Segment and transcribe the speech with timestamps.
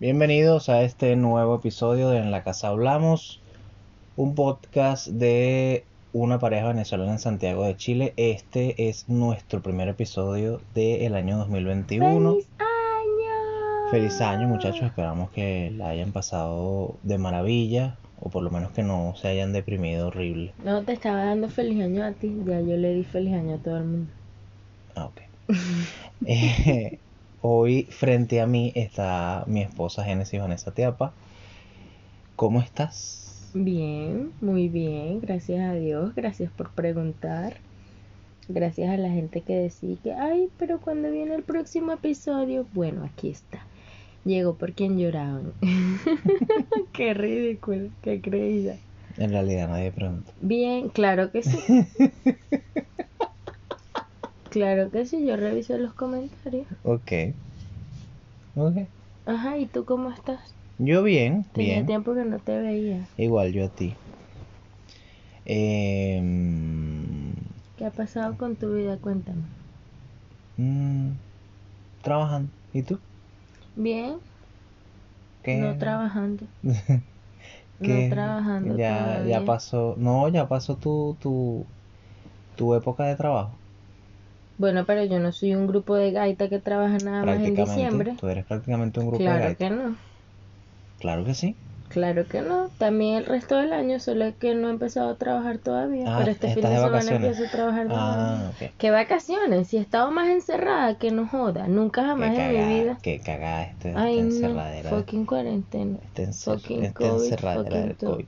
[0.00, 3.40] Bienvenidos a este nuevo episodio de En la Casa Hablamos,
[4.16, 8.12] un podcast de una pareja venezolana en Santiago de Chile.
[8.18, 12.32] Este es nuestro primer episodio del año 2021.
[12.32, 13.90] ¡Feliz año!
[13.90, 18.82] Feliz año muchachos, esperamos que la hayan pasado de maravilla o por lo menos que
[18.82, 20.52] no se hayan deprimido horrible.
[20.64, 23.58] No, te estaba dando feliz año a ti, ya yo le di feliz año a
[23.58, 24.12] todo el mundo.
[24.94, 25.31] Ah, ok.
[26.24, 27.00] Eh,
[27.40, 31.12] hoy frente a mí está mi esposa Génesis Vanessa Tiapa.
[32.36, 33.50] ¿Cómo estás?
[33.54, 37.56] Bien, muy bien, gracias a Dios, gracias por preguntar.
[38.48, 43.04] Gracias a la gente que decía que, ay, pero cuando viene el próximo episodio, bueno,
[43.04, 43.66] aquí está.
[44.24, 45.52] Llegó por quien lloraban.
[46.92, 48.76] qué ridículo, qué creída.
[49.16, 50.32] En realidad nadie pregunta.
[50.40, 51.58] Bien, claro que sí.
[54.52, 56.68] claro que sí, yo revisé los comentarios.
[56.82, 57.12] Ok.
[58.54, 58.92] Ok.
[59.24, 60.56] Ajá, ¿y tú cómo estás?
[60.76, 61.86] Yo bien, Tenía bien.
[61.86, 63.10] tiempo que no te veía.
[63.16, 64.02] Igual yo a ti.
[65.44, 67.34] Em,
[67.76, 68.98] ¿Qué ha pasado con tu vida?
[68.98, 69.50] Cuéntame.
[70.56, 71.16] mm,
[72.02, 72.54] trabajando.
[72.72, 73.04] ¿Y tú?
[73.74, 74.22] Bien,
[75.42, 75.52] ¿Qué?
[75.52, 76.48] no trabajando.
[77.82, 77.92] ¿Qué?
[77.92, 79.26] No trabajando Ya, todavía.
[79.26, 79.96] ya pasó.
[79.98, 81.74] No, ya pasó tu, tu,
[82.56, 83.61] tu época de trabajo.
[84.62, 88.14] Bueno, pero yo no soy un grupo de gaita que trabaja nada más en diciembre.
[88.20, 89.58] Tú eres prácticamente un grupo de Claro gaita.
[89.58, 89.96] que no.
[91.00, 91.56] Claro que sí.
[91.88, 92.68] Claro que no.
[92.78, 96.04] También el resto del año, solo es que no he empezado a trabajar todavía.
[96.06, 98.02] Ah, pero este fin de de semana empiezo a trabajar de nuevo.
[98.06, 98.70] Ah, ok.
[98.78, 99.66] ¿Qué vacaciones?
[99.66, 101.66] Si he estado más encerrada que no joda.
[101.66, 102.98] Nunca jamás Qué en mi cagada, vida.
[103.02, 104.22] qué cagada este, Ay, no.
[104.28, 104.90] encerradera.
[104.90, 105.98] Fucking cuarentena.
[106.04, 107.96] Esta, encer- fucking COVID, encerradera fucking del.
[107.96, 108.24] COVID.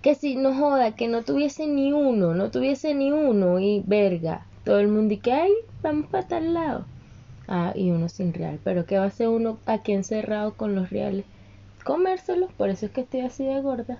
[0.00, 4.46] Que si no joda, que no tuviese ni uno, no tuviese ni uno y verga.
[4.64, 6.84] Todo el mundo y que ay, vamos para tal lado.
[7.46, 8.60] Ah, y uno sin real.
[8.62, 11.24] Pero ¿qué va a hacer uno aquí encerrado con los reales?
[11.84, 13.98] Comérselos, por eso es que estoy así de gorda.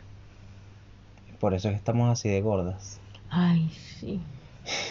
[1.41, 3.01] Por eso es que estamos así de gordas.
[3.31, 4.21] Ay, sí.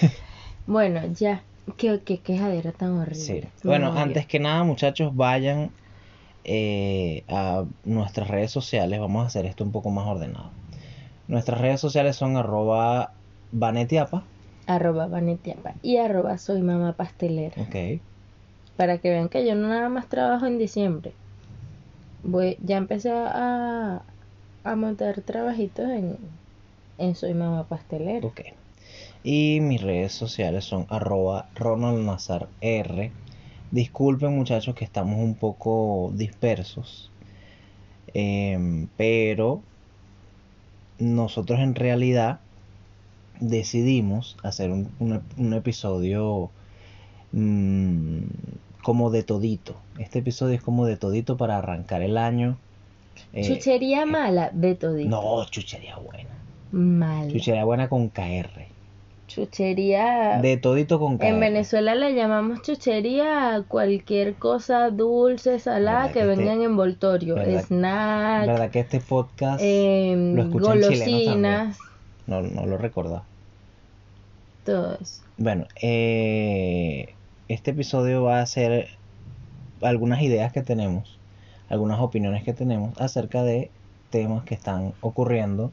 [0.67, 1.43] bueno, ya.
[1.75, 3.19] Qué, qué quejadera tan horrible.
[3.19, 3.41] Sí.
[3.63, 5.69] Bueno, antes que nada, muchachos, vayan
[6.45, 8.99] eh, a nuestras redes sociales.
[8.99, 10.49] Vamos a hacer esto un poco más ordenado.
[11.27, 13.11] Nuestras redes sociales son arroba
[13.51, 14.23] vanetiapa.
[14.67, 17.59] Arroba Vanetiapa y arroba soy mamá pastelera.
[17.61, 18.01] Ok.
[18.75, 21.13] Para que vean que yo no nada más trabajo en diciembre.
[22.23, 24.03] Voy, ya empecé a,
[24.63, 26.17] a montar trabajitos en,
[26.97, 28.27] en Soy Mamá Pastelera.
[28.27, 28.41] Ok.
[29.23, 33.11] Y mis redes sociales son arroba Ronald Nazar R.
[33.71, 37.11] Disculpen muchachos que estamos un poco dispersos.
[38.13, 39.61] Em, pero
[40.99, 42.39] nosotros en realidad
[43.39, 46.49] decidimos hacer un, un- un episodio
[47.31, 48.17] mm,
[48.83, 49.75] como de todito.
[49.99, 52.57] Este episodio es como de todito para arrancar el año.
[53.33, 55.09] Eh, Chuchería mala de todito.
[55.09, 56.29] no, chuchería buena.
[56.71, 57.31] Mala.
[57.31, 58.67] Chuchería buena con KR.
[59.27, 60.39] Chuchería.
[60.41, 61.25] De todito con KR.
[61.27, 66.53] En Venezuela le llamamos chuchería a cualquier cosa dulce, salada ¿Verdad que que este- venga
[66.53, 67.35] en envoltorio.
[67.35, 71.77] verdad- Snack, ¿Verdad que este podcast em, lo escuchan chilenos golosinas,
[72.27, 73.25] no, no lo recordaba?
[74.67, 75.21] todo eso.
[75.37, 77.15] Bueno, eh,
[77.47, 78.89] este episodio va a ser
[79.81, 81.17] algunas ideas que tenemos,
[81.69, 83.71] algunas opiniones que tenemos acerca de
[84.09, 85.71] temas que están ocurriendo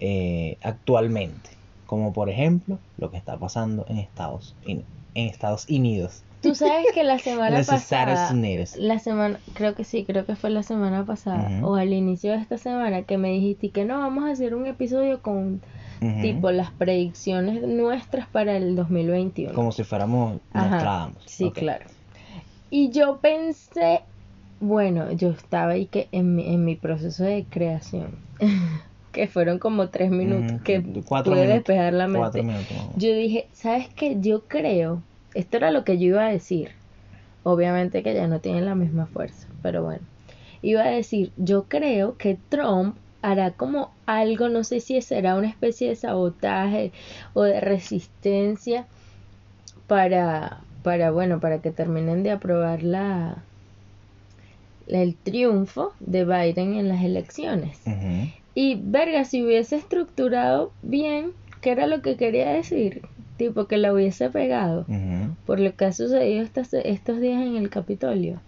[0.00, 1.50] eh, actualmente,
[1.86, 4.84] como por ejemplo lo que está pasando en Estados, en,
[5.14, 6.22] en Estados Unidos.
[6.42, 8.76] Tú sabes que la semana Los Estados pasada, Unidos.
[8.76, 12.38] la semana, creo que sí, creo que fue la semana pasada o al inicio de
[12.38, 15.60] esta semana que me dijiste que no, vamos a hacer un episodio con
[16.22, 19.52] tipo las predicciones nuestras para el 2021.
[19.52, 21.10] Como si fuéramos Ajá.
[21.26, 21.84] Sí, claro.
[22.70, 24.00] Y yo pensé,
[24.60, 28.12] bueno, yo estaba ahí que en mi, en mi proceso de creación,
[29.12, 32.42] que fueron como tres minutos, que cuatro pude minutos, despejar la mente.
[32.42, 32.76] minutos.
[32.96, 34.16] Yo dije, ¿sabes qué?
[34.20, 35.02] Yo creo,
[35.34, 36.70] esto era lo que yo iba a decir.
[37.42, 40.06] Obviamente que ya no tienen la misma fuerza, pero bueno.
[40.62, 45.48] Iba a decir, yo creo que Trump hará como algo, no sé si será una
[45.48, 46.92] especie de sabotaje
[47.32, 48.86] o de resistencia
[49.86, 53.42] para, para bueno, para que terminen de aprobar la,
[54.86, 57.80] el triunfo de Biden en las elecciones.
[57.86, 58.39] Ujú.
[58.54, 61.30] Y verga, si hubiese estructurado bien,
[61.60, 63.02] ¿qué era lo que quería decir?
[63.36, 64.86] Tipo que la hubiese pegado,
[65.46, 68.40] por lo que ha sucedido estas, estos días en el Capitolio.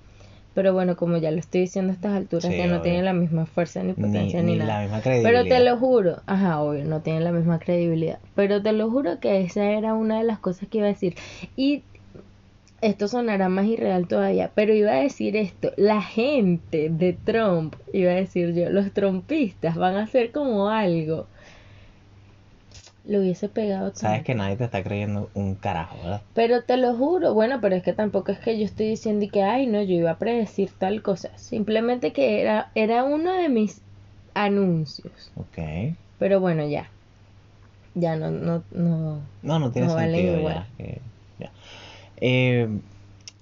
[0.55, 2.83] Pero bueno, como ya lo estoy diciendo a estas alturas, Sí, que no obvio.
[2.83, 4.75] tiene la misma fuerza ni potencia ni, ni nada.
[4.75, 5.41] la misma credibilidad.
[5.45, 8.19] Pero te lo juro, ajá, obvio, no tiene la misma credibilidad.
[8.35, 11.15] Pero te lo juro que esa era una de las cosas que iba a decir.
[11.57, 11.85] Y
[12.83, 18.11] esto sonará más irreal todavía, pero iba a decir esto, la gente de Trump, iba
[18.13, 21.27] a decir yo, los trumpistas van a hacer como algo.
[23.05, 23.91] Lo hubiese pegado.
[23.95, 26.23] Sabes que nadie te está creyendo un carajo, ¿verdad?
[26.35, 29.43] Pero te lo juro, bueno, pero es que tampoco es que yo estoy diciendo que,
[29.43, 31.31] ay, no, yo iba a predecir tal cosa.
[31.37, 33.81] Simplemente que era, era uno de mis
[34.35, 35.33] anuncios.
[35.37, 35.95] Ok.
[36.19, 36.89] Pero bueno, ya.
[37.95, 39.21] Ya no, no, no.
[39.43, 40.55] No, no tiene No vale sentido igual.
[40.55, 40.67] ya.
[40.79, 40.99] que-
[41.41, 41.51] ya.
[42.25, 42.69] Eh,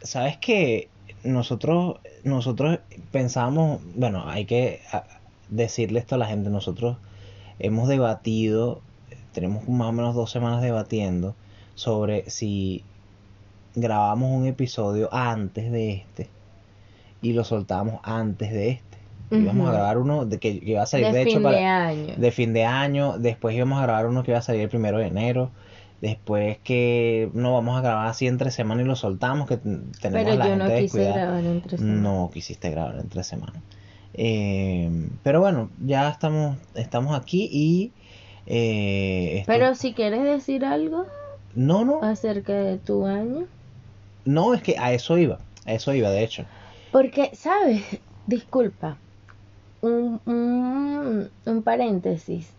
[0.03, 0.89] Sabes que
[1.25, 2.79] nosotros, nosotros
[3.13, 5.05] pensábamos, bueno, hay que a-
[5.51, 6.97] decirle esto a la gente, nosotros
[7.59, 8.81] hemos debatido,
[9.35, 11.35] tenemos más o menos dos semanas debatiendo
[11.75, 12.83] sobre si
[13.75, 16.29] grabamos un episodio antes de este
[17.21, 18.97] y lo soltábamos antes de este.
[19.33, 21.65] Íbamos a grabar uno de que, que iba a salir De de hecho para de
[21.67, 22.15] año.
[22.17, 24.97] de fin de año, después íbamos a grabar uno que iba a salir el primero
[24.99, 25.51] de enero,
[26.01, 30.33] después que no vamos a grabar así entre semana y lo soltamos, que tenemos Pero
[30.33, 31.15] a la yo gente no quise descuidada.
[31.17, 32.03] grabar entre semanas.
[32.03, 33.63] No quisiste grabar entre semanas.
[34.15, 34.91] Eh,
[35.23, 37.93] pero bueno, ya estamos, estamos aquí y
[38.47, 41.07] eh, esto- Pero si quieres decir algo
[41.55, 43.45] no, no, acerca de tu año.
[44.25, 46.45] no, es que a eso iba, a eso iba, de hecho.
[46.93, 47.83] Porque, ¿sabes?
[48.27, 48.97] Disculpa.
[49.83, 52.51] Un, un, un paréntesis.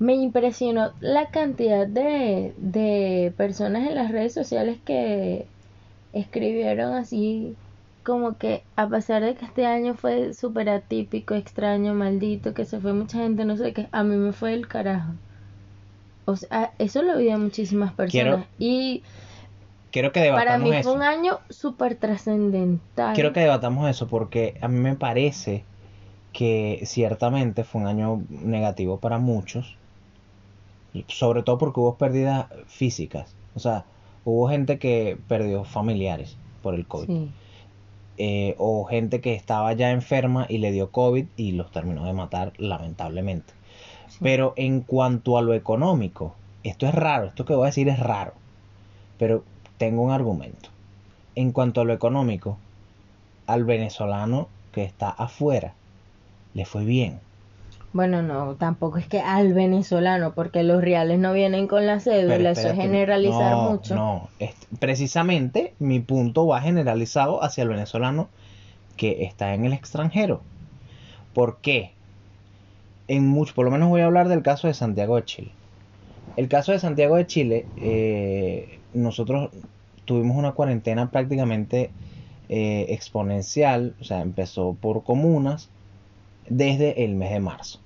[0.00, 5.46] Me impresionó la cantidad de, de personas en las redes sociales que
[6.12, 7.54] escribieron así
[8.02, 12.80] como que a pesar de que este año fue súper atípico, extraño, maldito, que se
[12.80, 15.12] fue mucha gente, no sé qué, a mí me fue el carajo.
[16.24, 18.46] O sea, eso lo vi a muchísimas personas.
[18.46, 19.02] Quiero y
[19.92, 20.88] Quiero que para debatamos mí eso.
[20.88, 23.14] fue un año súper trascendental.
[23.14, 25.64] Quiero que debatamos eso porque a mí me parece
[26.32, 29.76] que ciertamente fue un año negativo para muchos,
[31.08, 33.84] sobre todo porque hubo pérdidas físicas, o sea,
[34.24, 37.30] hubo gente que perdió familiares por el COVID, Sí.
[38.18, 42.12] eh, o gente que estaba ya enferma y le dio COVID y los terminó de
[42.12, 43.52] matar lamentablemente.
[44.08, 44.18] sí.
[44.20, 46.34] Pero en cuanto a lo económico,
[46.64, 48.34] esto es raro, esto que voy a decir es raro,
[49.18, 49.44] pero
[49.78, 50.68] tengo un argumento.
[51.34, 52.58] En cuanto a lo económico,
[53.46, 55.74] al venezolano que está afuera
[56.52, 57.20] le fue bien.
[57.92, 62.36] Bueno, no, tampoco es que al venezolano, porque los reales no vienen con la cédula,
[62.36, 63.94] Pero eso es generalizar no, mucho.
[63.96, 68.30] No, es- precisamente mi punto va generalizado hacia el venezolano
[68.96, 70.44] que está en el extranjero.
[71.34, 71.96] ¿Por qué?
[73.08, 75.52] En mucho, por lo menos voy a hablar del caso de Santiago de Chile.
[76.36, 79.50] El caso de Santiago de Chile, eh, nosotros
[80.06, 81.94] tuvimos una cuarentena prácticamente
[82.48, 85.70] eh, exponencial, o sea, empezó por comunas
[86.50, 87.80] desde el mes de marzo.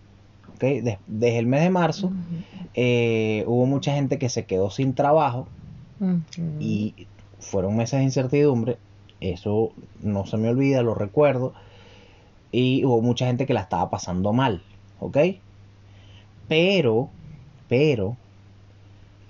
[0.54, 0.60] ¿ok?
[0.82, 2.10] Des- desde el mes de marzo
[2.74, 5.46] eh, hubo mucha gente que se quedó sin trabajo
[6.60, 7.06] y
[7.38, 8.76] fueron meses de incertidumbre.
[9.20, 9.70] Eso
[10.02, 11.54] no se me olvida, lo recuerdo.
[12.50, 14.60] Y hubo mucha gente que la estaba pasando mal,
[15.00, 15.18] ¿ok?
[16.48, 17.08] Pero,
[17.68, 18.16] pero,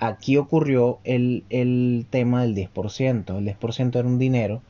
[0.01, 3.39] aquí ocurrió el, el tema del 10%.
[3.39, 4.63] El 10% era un dinero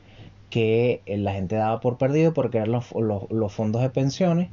[0.55, 4.47] que eh, la gente daba por perdido porque eran los, los- los fondos de pensiones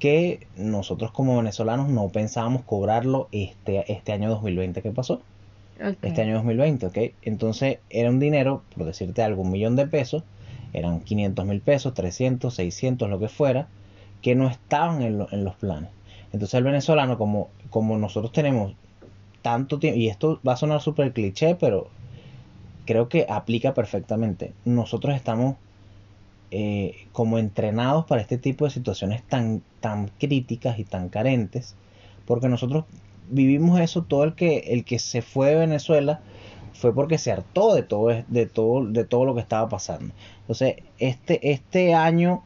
[0.00, 5.20] que nosotros como venezolanos no pensábamos cobrarlo este, este año 2020 que pasó
[6.08, 6.98] este año 2020, ¿ok?
[7.22, 10.24] Entonces era un dinero, por decirte algo, un millón de pesos,
[10.72, 13.68] eran 500 mil pesos, 300, 600, lo que fuera,
[14.22, 15.90] que no estaban en, lo- en los planes.
[16.32, 18.74] Entonces el venezolano, como, como nosotros tenemos
[19.42, 21.90] tanto tiempo, y esto va a sonar súper cliché, pero
[22.84, 25.56] creo que aplica perfectamente, nosotros estamos
[26.50, 31.74] eh, como entrenados para este tipo de situaciones tan, tan críticas y tan carentes,
[32.26, 32.84] porque nosotros
[33.30, 36.20] vivimos eso todo el que el que se fue de Venezuela
[36.74, 40.12] fue porque se hartó de todo de todo de todo lo que estaba pasando.
[40.42, 42.42] Entonces este este año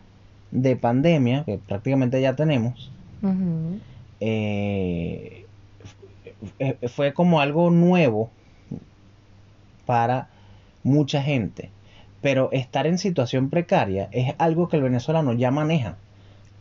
[0.52, 2.90] de pandemia que prácticamente ya tenemos
[4.21, 5.45] eh,
[6.59, 8.30] f- fue como algo nuevo
[9.88, 10.28] para
[10.85, 11.71] mucha gente
[12.23, 15.97] pero estar en situación precaria es algo que el venezolano ya maneja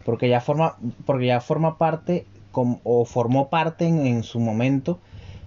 [0.05, 4.99] porque ya forma porque ya forma parte com- o formó parte en, en su momento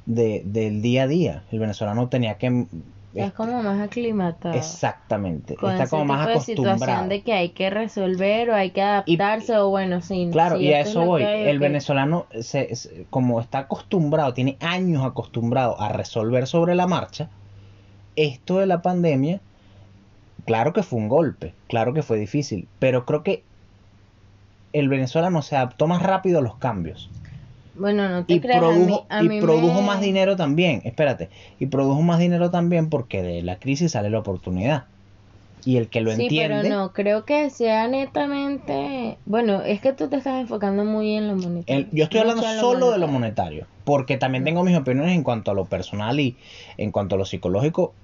[0.07, 2.67] de, del día a día el venezolano tenía que
[3.15, 4.57] es como más aclimatado.
[4.59, 8.51] exactamente Con está ese como más tipo de situación acostumbrado de que hay que resolver
[8.51, 10.29] o hay que adaptarse o bueno, sí.
[10.33, 11.23] Claro, y a es eso voy.
[11.25, 16.87] hay, El venezolano, se, se- como está acostumbrado, tiene años acostumbrado a resolver sobre la
[16.87, 17.29] marcha,
[18.25, 19.43] esto de la pandemia,
[20.45, 23.49] claro que fue un golpe, claro que fue difícil, pero creo que
[24.73, 27.15] el venezolano se adaptó más rápido a los cambios.
[27.75, 30.83] Bueno, no te y creas, a mí- produjo, a y produjo me- más dinero también,
[30.85, 34.89] espérate, y produjo más dinero también porque de la crisis sale la oportunidad.
[35.65, 39.21] Y el que lo Sí, entiende, pero no, creo que sea netamente...
[39.25, 41.67] Bueno, es que tú te estás enfocando muy en lo monetario.
[41.67, 43.09] el- yo estoy hablando solo de lo monetario.
[43.09, 46.39] monetario, porque también tengo mis opiniones en cuanto a lo personal y
[46.77, 47.97] en cuanto a lo psicológico,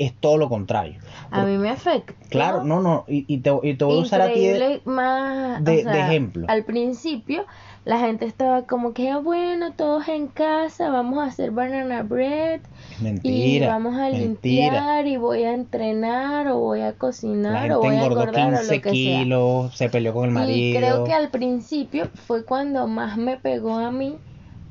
[0.00, 0.98] es todo lo contrario.
[1.30, 2.14] A mí me afecta.
[2.30, 5.62] Claro, no, no, y, y te, y te voy a usar a ti de- más,
[5.62, 6.46] de- o sea, de ejemplo.
[6.48, 7.44] Al principio
[7.84, 12.60] la gente estaba como que, "Ah, bueno, todos en casa, vamos a hacer banana bread
[13.00, 14.18] mentira, y vamos a mentira.
[14.18, 18.28] limpiar y voy a entrenar o voy a La cocinar o gente voy a engordar
[18.28, 19.18] o 15 lo que sea.
[19.20, 20.78] kilos, se peleó con el Y marido.
[20.80, 24.16] creo que al principio fue cuando más me pegó a mí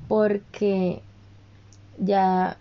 [0.08, 1.02] porque
[2.00, 2.58] ya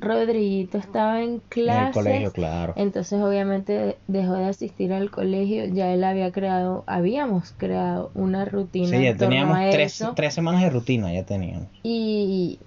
[0.00, 1.94] Rodriguito estaba en en el clases.
[1.94, 2.74] colegio, claro.
[2.76, 8.86] Entonces obviamente dejó de asistir al colegio, ya él había creado, habíamos creado una rutina
[8.88, 11.68] Sí, ya teníamos tres, tres semanas de rutina, ya teníamos.
[11.82, 12.58] Y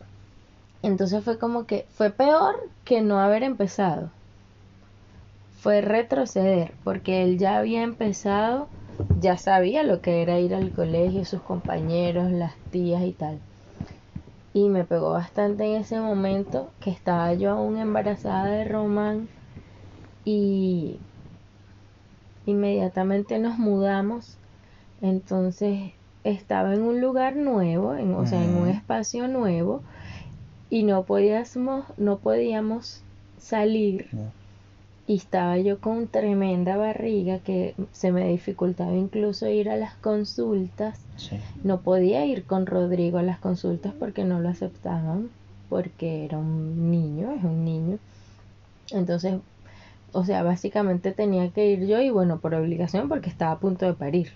[0.81, 4.09] entonces fue como que fue peor que no haber empezado.
[5.61, 8.69] Fue retroceder, porque él ya había empezado,
[9.21, 13.39] ya sabía lo que era ir al colegio, sus compañeros, las tías y tal.
[14.53, 19.29] Y me pegó bastante en ese momento que estaba yo aún embarazada de Román
[20.23, 21.01] y
[22.45, 24.39] inmediatamente nos mudamos.
[25.01, 29.83] Entonces estaba en un lugar nuevo, en, o sea, en un espacio nuevo
[30.69, 33.05] y no podíamos, no podíamos
[33.37, 34.38] salir No.
[35.09, 40.99] Y estaba yo con tremenda barriga que se me dificultaba incluso ir a las consultas.
[41.17, 41.39] Sí.
[41.63, 45.31] No podía ir con Rodrigo a las consultas porque no lo aceptaban,
[45.67, 47.97] porque era un niño, es un niño.
[48.91, 49.39] Entonces,
[50.11, 53.87] o sea, básicamente tenía que ir yo y bueno, por obligación porque estaba a punto
[53.87, 54.33] de parir,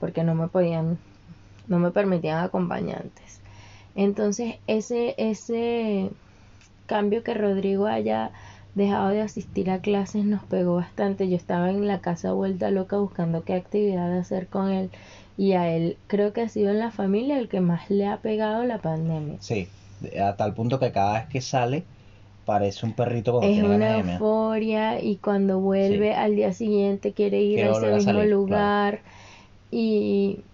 [0.00, 0.98] porque no me podían,
[1.66, 3.40] no me permitían acompañantes.
[3.94, 6.10] Entonces, ese, ese
[6.84, 8.32] cambio que Rodrigo haya
[8.74, 11.28] dejado de asistir a clases nos pegó bastante.
[11.28, 14.90] Yo estaba en la casa vuelta loca buscando qué actividad hacer con él
[15.36, 18.20] y a él creo que ha sido en la familia el que más le ha
[18.22, 19.38] pegado la pandemia.
[19.38, 19.68] Sí,
[20.20, 21.86] a tal punto que cada vez que sale
[22.44, 24.20] parece un perrito cuando Es tiene una mear.
[24.20, 26.14] euforia y cuando vuelve Sí.
[26.14, 29.02] al día siguiente quiere ir Quiere a ese a mismo salir, lugar
[29.70, 30.44] y,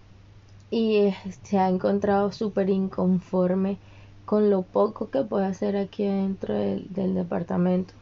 [0.71, 1.13] y
[1.43, 3.77] se ha encontrado súper inconforme
[4.25, 7.93] con lo poco que puede hacer aquí adentro del, del departamento.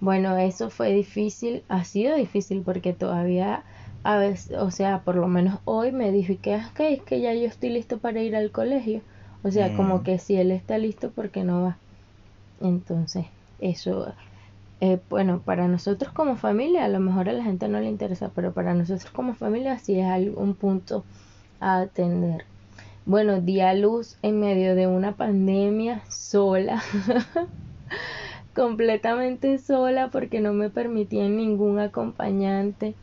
[0.00, 3.64] Bueno, eso fue difícil, ha sido difícil porque todavía
[4.04, 7.34] a veces, o sea, por lo menos hoy me dije que "Ah, es que ya
[7.34, 9.02] yo estoy listo para ir al colegio.
[9.42, 10.02] O sea, como Mm.
[10.04, 11.80] que si él está listo, ¿por qué no va?
[12.60, 13.26] Entonces,
[13.58, 14.14] eso,
[14.80, 18.32] eh, bueno, para nosotros como familia, a lo mejor a la gente no le interesa,
[18.34, 21.06] pero para nosotros como familia sí es un punto
[21.60, 22.46] a atender.
[23.04, 26.82] Bueno, di a luz en medio de una pandemia sola,
[28.58, 32.94] completamente sola porque no me permitían ningún acompañante.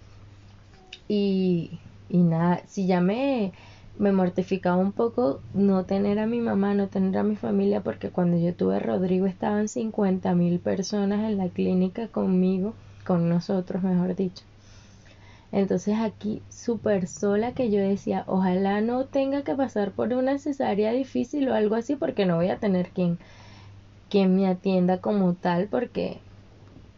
[1.07, 3.53] Y, y nada, si ya me,
[3.97, 8.37] mortificaba un poco no tener a mi mamá, no tener a mi familia, porque cuando
[8.37, 12.73] yo tuve a Rodrigo estaban 50 mil personas en la clínica conmigo,
[13.05, 14.43] con nosotros, mejor dicho.
[15.53, 20.91] Entonces aquí súper sola que yo decía, ojalá no tenga que pasar por una cesárea
[20.91, 23.19] difícil o algo así, porque no voy a tener quien,
[24.09, 26.19] quien me atienda como tal, porque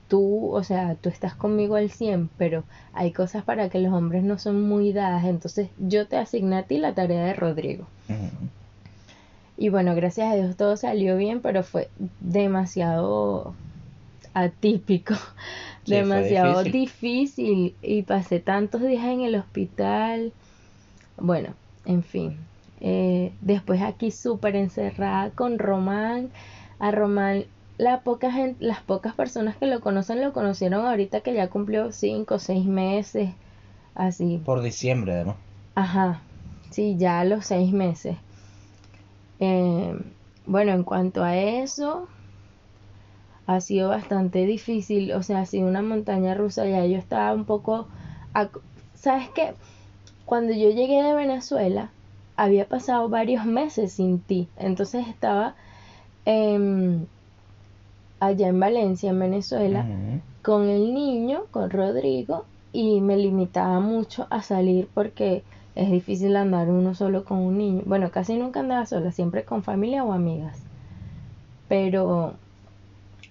[0.07, 4.23] tú, o sea, tú estás conmigo al 100, pero hay cosas para que los hombres
[4.23, 7.85] no son muy dadas, entonces yo te asigné a ti la tarea de Rodrigo.
[9.57, 13.53] Y bueno, gracias a Dios todo salió bien, pero fue demasiado
[14.33, 15.15] atípico,
[15.85, 16.81] Sí, demasiado difícil.
[16.81, 17.75] difícil.
[17.81, 20.33] y pasé tantos días en el hospital.
[21.17, 21.53] Bueno,
[21.85, 22.37] en fin.
[22.81, 26.29] Eh, después aquí súper encerrada con Román.
[26.79, 27.45] A Román,
[27.77, 31.91] la poca gente, las pocas personas que lo conocen lo conocieron ahorita que ya cumplió
[31.91, 33.31] cinco o seis meses.
[33.95, 34.41] Así.
[34.45, 35.37] Por diciembre, además.
[35.75, 36.21] Ajá,
[36.69, 38.17] sí, ya a los seis meses.
[39.39, 39.95] Eh,
[40.45, 42.07] bueno, en cuanto a eso,
[43.47, 47.45] ha sido bastante difícil, o sea, ha sido una montaña rusa, ya yo estaba un
[47.45, 47.87] poco...
[48.93, 49.53] ¿Sabes qué?
[50.25, 51.89] Cuando yo llegué de Venezuela,
[52.35, 55.55] había pasado varios meses sin ti, entonces estaba
[56.27, 57.05] em,
[58.19, 59.85] allá en Valencia, en Venezuela,
[60.41, 62.43] con el niño, con Rodrigo,
[62.73, 65.43] y me limitaba mucho a salir porque
[65.75, 67.83] es difícil andar uno solo con un niño.
[67.85, 70.59] Bueno, casi nunca andaba sola, siempre con familia o amigas.
[71.69, 72.33] Pero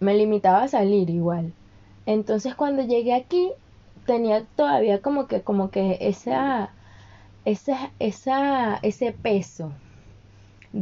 [0.00, 1.53] me limitaba a salir igual.
[2.07, 3.50] Entonces cuando llegué aquí
[4.07, 6.71] tenía todavía como que como que esa
[7.45, 9.73] esa esa ese peso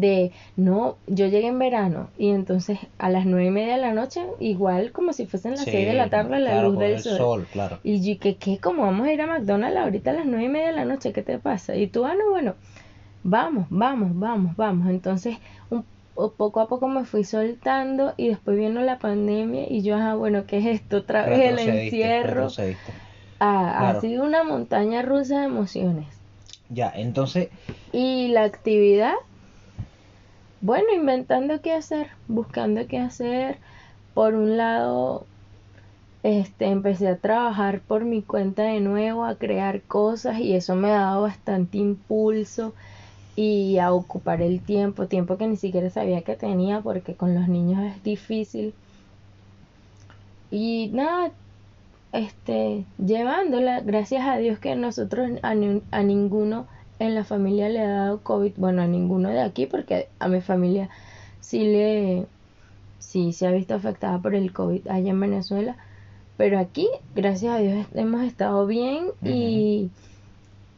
[0.00, 3.92] de, no, yo llegué en verano y entonces a las nueve y media de la
[3.92, 6.92] noche, igual como si fuesen las Sí, seis de la tarde, la claro, luz del
[6.94, 7.16] el sol.
[7.16, 7.78] sol, claro.
[7.84, 8.58] Y yo, ¿qué, qué?
[8.58, 11.12] ¿Cómo vamos a ir a McDonald's ahorita a las nueve y media de la noche?
[11.12, 11.76] ¿Qué te pasa?
[11.76, 12.54] Y tú, ah, no, bueno,
[13.22, 14.88] vamos, vamos, vamos, vamos.
[14.88, 15.38] Entonces,
[15.70, 15.84] un,
[16.36, 20.44] poco a poco me fui soltando y después vino la pandemia y yo, ah, bueno,
[20.46, 20.98] ¿qué es esto?
[20.98, 22.28] Otra vez el encierro.
[22.34, 22.92] retrocediste.
[23.40, 23.98] Ah, Claro.
[23.98, 26.06] Ha sido una montaña rusa de emociones.
[26.68, 27.48] Ya, entonces,
[27.92, 29.14] Y la actividad,
[30.64, 33.60] bueno, inventando qué hacer, buscando qué hacer.
[34.14, 35.30] Por un lado,
[36.22, 40.90] este, empecé a trabajar por mi cuenta de nuevo, a crear cosas y eso me
[40.90, 42.74] ha dado bastante impulso
[43.36, 47.48] y a ocupar el tiempo, tiempo que ni siquiera sabía que tenía porque con los
[47.48, 48.78] niños es difícil.
[50.50, 51.36] Y nada,
[52.12, 57.80] este, llevándola, gracias a Dios que nosotros a, ni- a ninguno en la familia le
[57.80, 60.88] ha dado COVID, bueno, a ninguno de aquí, porque a mi familia
[61.40, 62.26] sí le,
[62.98, 65.76] sí se ha visto afectada por el COVID allá en Venezuela,
[66.36, 69.90] pero aquí, gracias a Dios, hemos estado bien y,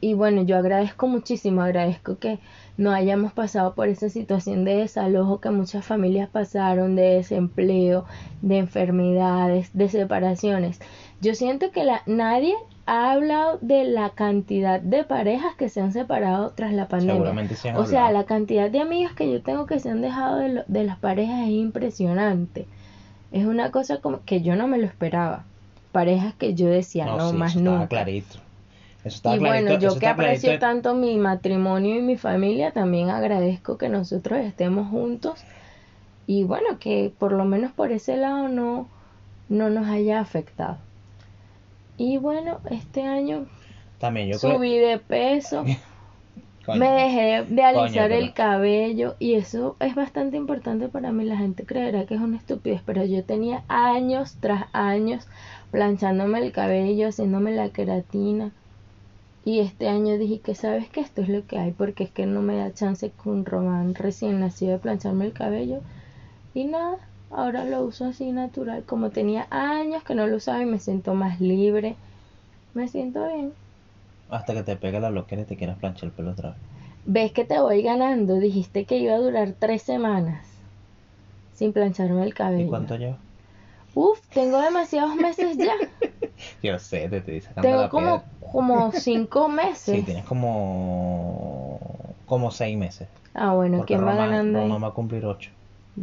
[0.01, 2.39] y bueno, yo agradezco muchísimo, agradezco que
[2.77, 8.05] no hayamos pasado por esa situación de desalojo que muchas familias pasaron, de desempleo,
[8.43, 10.81] de enfermedades, de separaciones.
[11.23, 12.55] Yo siento que la, nadie
[12.87, 17.15] ha hablado de la cantidad de parejas que se han separado tras la pandemia.
[17.15, 20.01] seguramente se han O sea, la cantidad de amigas que yo tengo que se han
[20.01, 22.67] dejado de, lo- de las parejas es impresionante.
[23.33, 25.45] Es una cosa como que yo no me lo esperaba.
[25.93, 27.89] Parejas que yo decía, no, sí, más eso nunca.
[27.89, 28.39] clarito.
[29.05, 32.17] Eso estaba Y clarito, bueno, yo eso que aprecio de- tanto mi matrimonio y mi
[32.17, 35.45] familia, también agradezco que nosotros estemos juntos
[36.27, 38.89] y bueno, que por lo menos por ese lado no,
[39.49, 40.79] no nos haya afectado.
[41.99, 43.47] Y bueno, este año
[43.99, 44.57] También yo creo...
[44.57, 45.65] subí de peso,
[46.67, 51.25] Coño, me dejé de alisar pero- el cabello y eso es bastante importante para mí.
[51.25, 55.27] La gente creerá que es una estupidez, pero yo tenía años tras años
[55.71, 58.51] planchándome el cabello, haciéndome la queratina.
[59.45, 62.27] Y este año dije que sabes que esto es lo que hay, porque es que
[62.27, 65.83] no me da chance con Román recién nacido de plancharme el cabello.
[66.53, 66.97] Y nada,
[67.31, 71.15] ahora lo uso así natural, como tenía años que no lo usaba y me siento
[71.15, 71.97] más libre.
[72.75, 73.53] Me siento bien.
[74.31, 76.59] Hasta que te pegue la loquera y te quieras planchar el pelo otra vez.
[77.07, 78.35] Ves que te voy ganando.
[78.37, 80.45] Dijiste que iba a durar tres semanas
[81.55, 82.69] sin plancharme el ¿Y cabello.
[82.69, 83.19] cuánto lleva?
[83.95, 85.73] Uf, tengo demasiados meses ya.
[86.63, 88.53] Yo sé, te estoy sacando tengo la como, piedra.
[88.53, 89.95] como cinco meses.
[89.97, 91.79] Sí, tienes como...
[92.27, 93.09] Como seis meses.
[93.35, 94.65] Ah, bueno, Porque ¿quién va Román- ganando ahí?
[94.67, 95.51] Román va a cumplir ocho.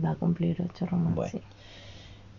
[0.02, 1.32] Va a cumplir ocho Román, Bueno.
[1.32, 1.48] sí.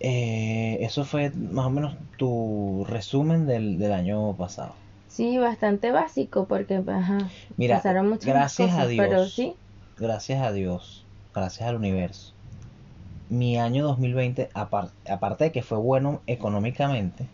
[0.01, 4.77] Eh, eso fue más o menos tu resumen del, del año pasado.
[5.07, 9.23] Sí, bastante básico porque, ajá, Mira, pasaron muchas gracias a cosas, Dios.
[9.25, 9.59] pero sí.
[9.97, 12.35] Gracias a Dios, gracias al universo.
[13.29, 17.31] Mi año 2020, apar- aparte de que fue bueno económicamente,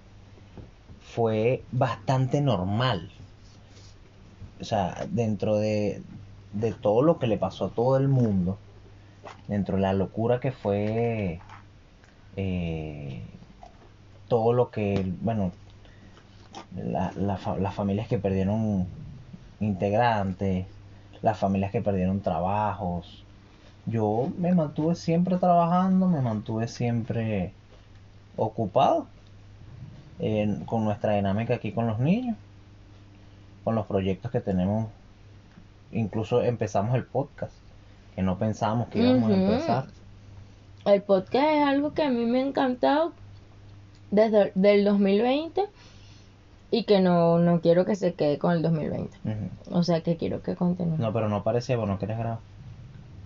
[1.00, 3.12] fue bastante normal.
[4.61, 6.04] O sea, dentro de,
[6.52, 8.61] de todo lo que le pasó a todo el mundo,
[9.49, 11.40] dentro de la locura que fue
[12.37, 13.23] eh,
[14.29, 15.51] todo lo que, bueno,
[16.77, 18.87] la- la las familias que perdieron
[19.61, 20.66] integrantes,
[21.23, 23.25] las familias que perdieron trabajos.
[23.87, 27.53] Yo me mantuve siempre trabajando, me mantuve siempre
[28.37, 29.07] ocupado
[30.66, 32.37] con nuestra dinámica aquí con los niños,
[33.64, 34.88] con los proyectos que tenemos.
[35.93, 37.55] Incluso empezamos el podcast,
[38.20, 39.85] que no pensábamos que íbamos a empezar.
[40.85, 43.12] El podcast es algo que a mí me ha encantado
[44.11, 45.64] desde el 2020
[46.70, 49.16] y que no, no quiero que se quede con el 2020.
[49.24, 49.78] Ujú.
[49.78, 50.96] O sea que quiero que continúe.
[50.98, 52.40] No, pero no parecía, bueno, ¿quieres grabar?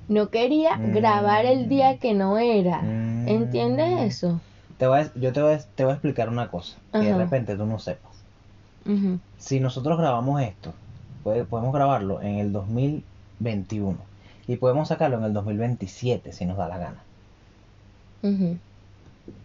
[0.08, 0.92] No quería Mm.
[0.94, 2.80] grabar el día que no era.
[2.82, 3.26] Mm.
[3.28, 4.40] ¿Entiendes eso?
[4.78, 7.16] Te voy a- yo te voy, a, te voy a explicar una cosa, que de
[7.16, 8.12] repente tú no sepas.
[9.38, 10.72] Si nosotros grabamos esto,
[11.24, 13.96] puede- podemos grabarlo en el 2021
[14.46, 17.02] y podemos sacarlo en el 2027 si nos da la gana.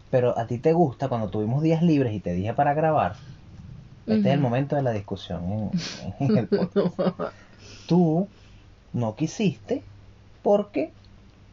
[0.09, 3.15] Pero a ti te gusta cuando tuvimos días libres y te dije para grabar.
[4.07, 5.71] Este es el momento de la discusión en,
[6.19, 7.33] en el podcast.
[7.87, 8.27] Tú
[8.93, 9.83] no quisiste
[10.41, 10.91] porque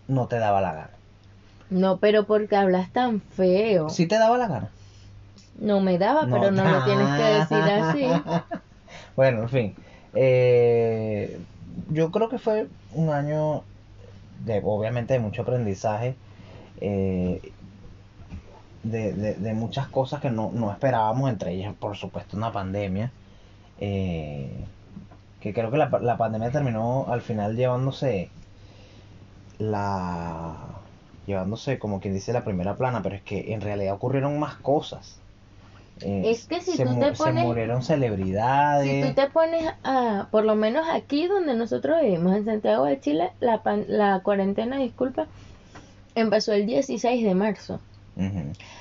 [0.08, 0.90] no te daba la gana.
[1.68, 3.90] No, pero porque hablas tan feo.
[3.90, 4.70] Si te daba la gana.
[5.58, 8.06] No me daba, pero no lo tienes que decir así.
[9.16, 9.74] bueno, en fin.
[10.14, 11.40] Eh,
[11.90, 13.62] yo creo que fue un año
[14.44, 16.16] de, obviamente, de mucho aprendizaje.
[16.80, 17.52] eh,
[18.82, 23.10] de, de- de muchas cosas que no, no esperábamos, entre ellas, por supuesto, una pandemia.
[23.80, 24.66] eh,
[25.40, 28.30] que creo que la, la pandemia terminó al final llevándose
[29.58, 30.56] la
[31.26, 35.18] llevándose como quien dice la primera plana, pero es que en realidad ocurrieron más cosas.
[36.02, 39.06] Eh, Es que si se, tú te se pones- murieron Si celebridades.
[39.08, 43.30] tú te pones a, por lo menos aquí donde nosotros vivimos, en Santiago de Chile,
[43.40, 45.26] la, pan- la cuarentena, disculpa,
[46.14, 47.80] empezó el 16 de marzo.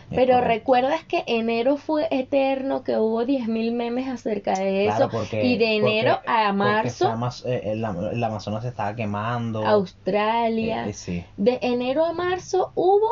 [0.09, 0.41] Pero correcto.
[0.47, 4.95] recuerdas que enero fue eterno, que hubo 10.000 memes acerca de eso.
[4.95, 8.69] Claro, porque- y de enero porque- a marzo, Amaz- eh, el, Am- el Amazonas se
[8.69, 9.65] estaba quemando.
[9.65, 10.85] Australia.
[10.85, 11.25] Eh, eh, sí.
[11.37, 13.07] De enero a marzo hubo,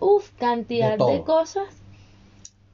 [0.00, 1.64] uff, cantidad De cosas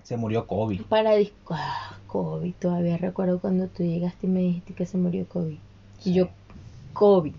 [0.07, 0.81] Se murió Kobe.
[0.89, 1.11] para...
[1.51, 5.59] Ah, Kobe, todavía recuerdo cuando tú llegaste y me dijiste que se murió Kobe.
[5.99, 6.11] Sí.
[6.11, 6.29] Y yo,
[6.93, 7.33] Kobe.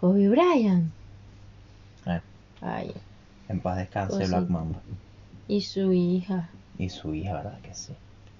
[0.00, 0.92] Kobe Bryant.
[2.06, 2.20] Eh,
[2.60, 2.92] Ay,
[3.48, 4.34] en paz descanse Pues sí.
[4.34, 4.80] Black Mamba.
[5.48, 6.50] y su hija.
[6.78, 7.94] Y su hija, ¿verdad que sí?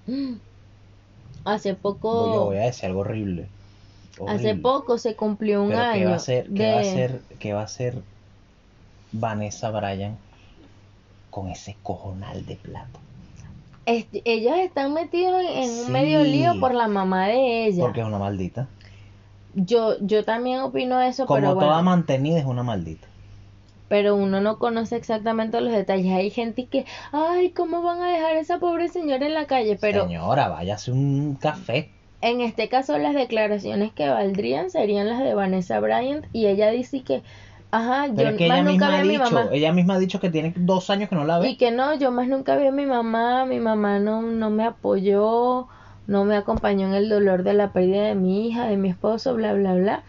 [1.43, 3.47] Hace Voy, yo poco, voy a decir algo horrible.
[4.27, 6.17] hace poco se cumplió un Pero año ¿qué va a
[6.53, 6.71] qué de...
[6.73, 8.01] va a hacer, qué va a hacer
[9.11, 10.17] Vanessa Bryan
[11.37, 12.99] con ese cojonal de plata?
[13.85, 17.83] Este, ellos están metidos en, en un medio lío por la mamá de ella.
[17.83, 18.67] Porque es una maldita.
[19.53, 23.07] Yo, yo también opino eso, Como pero toda bueno, mantenida es una maldita.
[23.87, 26.11] pero uno no conoce exactamente los detalles.
[26.13, 29.77] Hay gente que, ay, ¿cómo van a dejar a esa pobre señora en la calle?
[29.79, 31.91] Pero Señora, váyase un café.
[32.21, 37.03] en este caso las declaraciones que valdrían serían las de Vanessa Bryant y ella dice
[37.03, 37.21] que,
[37.71, 39.49] ajá, Pero yo es que más ella nunca misma, vi ha a mi dicho, mamá.
[39.51, 41.49] ella misma ha dicho que tiene dos años que no la ve.
[41.49, 44.63] Y que no, yo más nunca vi a mi mamá, mi mamá no, no me
[44.63, 45.67] apoyó,
[46.07, 49.33] no me acompañó en el dolor de la pérdida de mi hija, de mi esposo,
[49.35, 50.03] bla, bla, bla.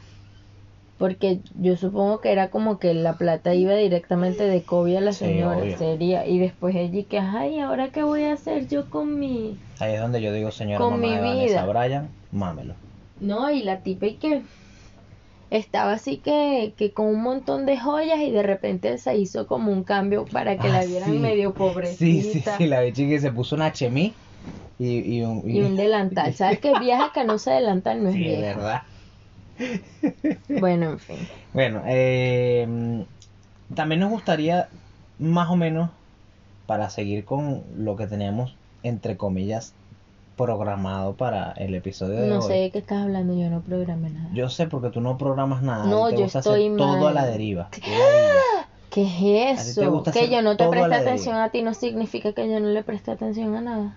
[0.99, 5.13] Porque yo supongo que era como que la plata iba directamente de Kobe a la
[5.13, 5.79] Sí, señora, obvio.
[5.79, 6.27] sería.
[6.27, 9.57] Y después ella que, ay, ¿ahora qué voy a hacer yo con mi...?
[9.79, 11.65] Ahí es donde yo digo, señora Con mamá mi de vida.
[11.65, 12.75] Vanessa Bryan, mámelo.
[13.21, 14.43] No, y la tipa y que
[15.51, 19.73] estaba así que, que con un montón de joyas y de repente se hizo como
[19.73, 21.21] un cambio para que la Ah, vieran sí.
[21.21, 22.23] medio Sí, pobrecita.
[22.23, 24.21] sí, sí, la bichi que se puso una chemí
[24.79, 25.45] y, y un...
[25.51, 26.33] Y un delantal.
[26.35, 28.39] ¿Sabes que vieja que no usa delantal no es Sí, vieja?
[28.39, 28.83] verdad.
[30.55, 31.33] Bueno, en fin.
[31.53, 32.67] Bueno, eh,
[33.75, 34.75] también nos gustaría
[35.19, 35.93] más o menos
[36.67, 39.79] para seguir con lo que teníamos entre comillas
[40.39, 42.43] programado para el episodio de No hoy.
[42.47, 44.31] sé de qué estás hablando, yo no programé nada.
[44.33, 45.85] Yo sé porque tú no programas nada.
[45.85, 47.69] No, te yo gusta estoy hacer todo a la deriva.
[47.71, 48.69] Qué ladilla.
[48.91, 49.03] ¿Qué
[49.51, 50.03] es eso?
[50.15, 52.83] Que yo no te a preste atención a ti no significa que yo no le
[52.83, 53.97] preste atención a nada.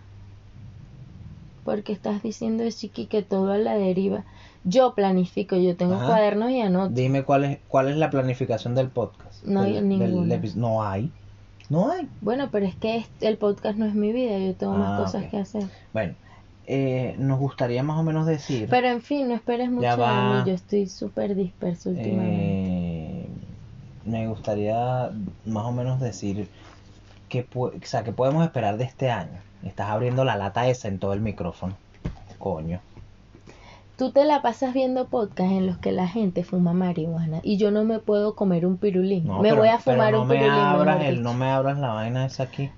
[1.64, 4.24] Porque estás diciendo, Chiqui, que todo a la deriva.
[4.64, 6.08] Yo planifico, yo tengo Ajá.
[6.08, 6.94] cuadernos y anoto.
[6.94, 9.44] Dime cuál es cuál es la planificación del podcast.
[9.46, 10.40] No hay Del- del ninguna.
[10.56, 11.12] no hay.
[11.70, 12.08] No hay.
[12.20, 15.24] Bueno, pero es que el podcast no es mi vida, yo tengo más Ah, cosas
[15.32, 15.64] que hacer.
[15.94, 16.16] Bueno,
[16.74, 18.68] eh, nos gustaría más o menos decir.
[18.70, 20.42] Pero en fin, no esperes mucho de va.
[20.44, 22.36] mí, yo estoy súper disperso últimamente.
[22.46, 23.28] Eh,
[24.06, 25.12] me gustaría
[25.46, 26.48] más o menos decir
[27.28, 29.40] que, o sea, que podemos esperar de este año.
[29.66, 31.74] Estás abriendo la lata esa en todo el micrófono.
[32.40, 32.80] Coño.
[33.98, 37.70] Tú te la pasas viendo podcasts en los que la gente fuma marihuana y yo
[37.70, 39.28] no me puedo comer un pirulín.
[39.28, 40.54] No, me pero- voy a pero fumar no un me pirulín.
[40.60, 42.72] abras el- no me abras la vaina esa aquí.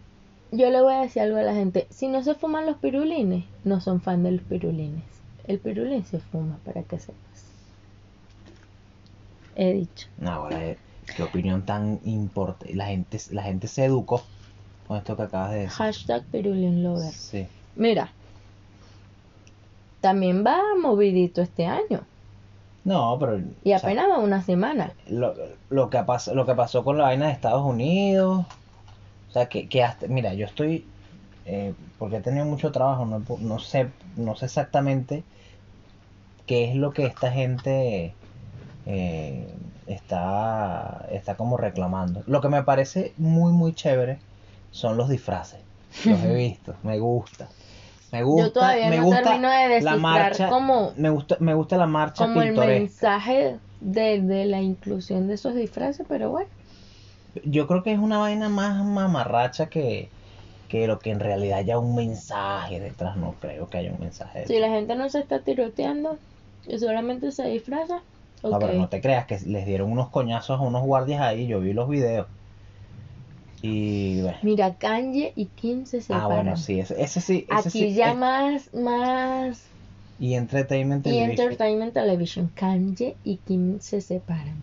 [0.56, 1.88] Yo le voy a decir algo a la gente.
[1.90, 5.04] Si no se fuman los pirulines, no son fan de los pirulines.
[5.48, 7.18] El pirulín se fuma, para que sepas.
[9.56, 10.08] He dicho.
[10.20, 10.78] No, ahora, eh,
[11.16, 12.76] qué opinión tan importante.
[12.76, 14.24] La gente, la gente se educó
[14.88, 15.72] con esto que acabas de decir.
[15.72, 17.12] Hashtag pirulín lover.
[17.12, 17.48] Sí.
[17.76, 18.12] Mira.
[20.02, 22.02] También va movidito este año.
[22.84, 23.40] No, pero.
[23.64, 24.92] Y o sea, apenas va una semana.
[25.08, 25.34] lo,
[25.70, 28.46] lo que pas- lo que pasó con la vaina de Estados Unidos.
[29.34, 30.08] O sea, que, que hasta.
[30.08, 30.94] Mira, yo estoy.
[31.46, 35.28] eh, porque he tenido mucho trabajo, no, no sé, no sé exactamente
[36.46, 38.20] qué es lo que esta gente
[38.86, 42.24] eh, está, está como reclamando.
[42.28, 44.26] Lo que me parece muy, muy chévere
[44.72, 45.68] son los disfraces.
[46.04, 47.56] Los he visto, me gusta.
[48.12, 51.54] Me gusta, Yo todavía me no gusta termino de la marcha, cómo, me gusta, me
[51.56, 52.54] gusta la marcha como el pintoresca.
[52.54, 56.50] mensaje de, de la inclusión de esos disfraces, pero bueno.
[57.46, 60.10] Yo creo que es una vaina más mamarracha que,
[60.70, 63.18] que lo que en realidad haya un mensaje detrás.
[63.18, 64.70] No creo que haya un mensaje Si detrás.
[64.70, 66.18] la gente no se está tiroteando
[66.68, 68.02] y solamente se disfraza,
[68.44, 71.48] No, pero no te creas que les dieron unos coñazos a unos guardias ahí.
[71.48, 72.28] Yo vi los videos.
[73.62, 74.38] Y bueno.
[74.44, 76.28] Mira, Kanye y Kim se Ah, separan.
[76.30, 77.46] bueno, sí, ese, ese sí.
[77.50, 79.62] Ese Aquí sí, ya más, más
[80.20, 81.48] Y Entertainment y Television.
[81.48, 82.52] Entertainment Television.
[82.56, 84.62] Kanye y Kim se separan.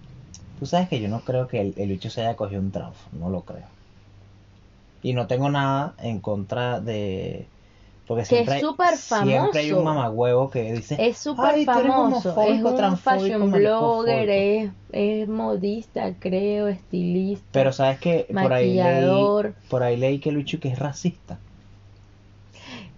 [0.60, 2.96] Tú sabes que yo no creo que el, el bicho se haya cogido un trauco.
[3.12, 3.66] No lo creo.
[5.02, 7.46] Y no tengo nada en contra de
[8.06, 9.94] Porque Que siempre, es hay- súper siempre hay un famoso.
[9.94, 14.70] mamagüevo que dice, Es súper "Ay, tú eres famoso, es un fashion blogger, maricofóbico".
[14.92, 17.46] es, es modista, creo, estilista.
[17.52, 19.26] Pero sabes que por ahí leí,
[19.70, 21.38] por ahí leí que Lucho que es racista.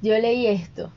[0.03, 0.91] Yo leí esto.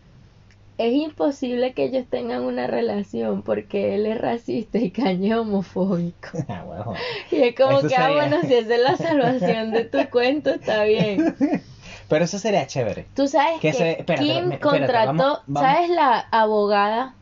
[0.77, 6.29] Es imposible que ellos tengan una relación porque él es racista y Kanye es homofóbico.
[6.49, 6.93] Ah, bueno.
[7.31, 10.49] Y es como que, ah, sería- bueno, si esa es la salvación de tu cuento,
[10.51, 11.35] está bien.
[12.09, 13.05] Pero eso sería chévere.
[13.15, 15.71] Tú sabes Que que, se- espérate, Kim espérate, contrató, vamos- vamos.
[15.71, 17.13] ¿sabes la abogada?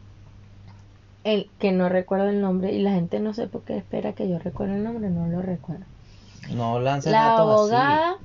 [1.23, 4.27] El que no recuerdo el nombre y la gente no sé por qué espera que
[4.27, 5.85] yo recuerde el nombre, no lo recuerdo.
[6.51, 8.15] No lances La abogada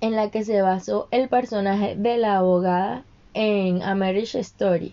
[0.00, 3.02] en la que se basó el personaje de la abogada
[3.34, 4.92] en A Marriage Story,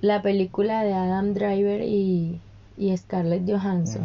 [0.00, 2.40] la película de Adam Driver y,
[2.76, 4.02] y Scarlett Johansson.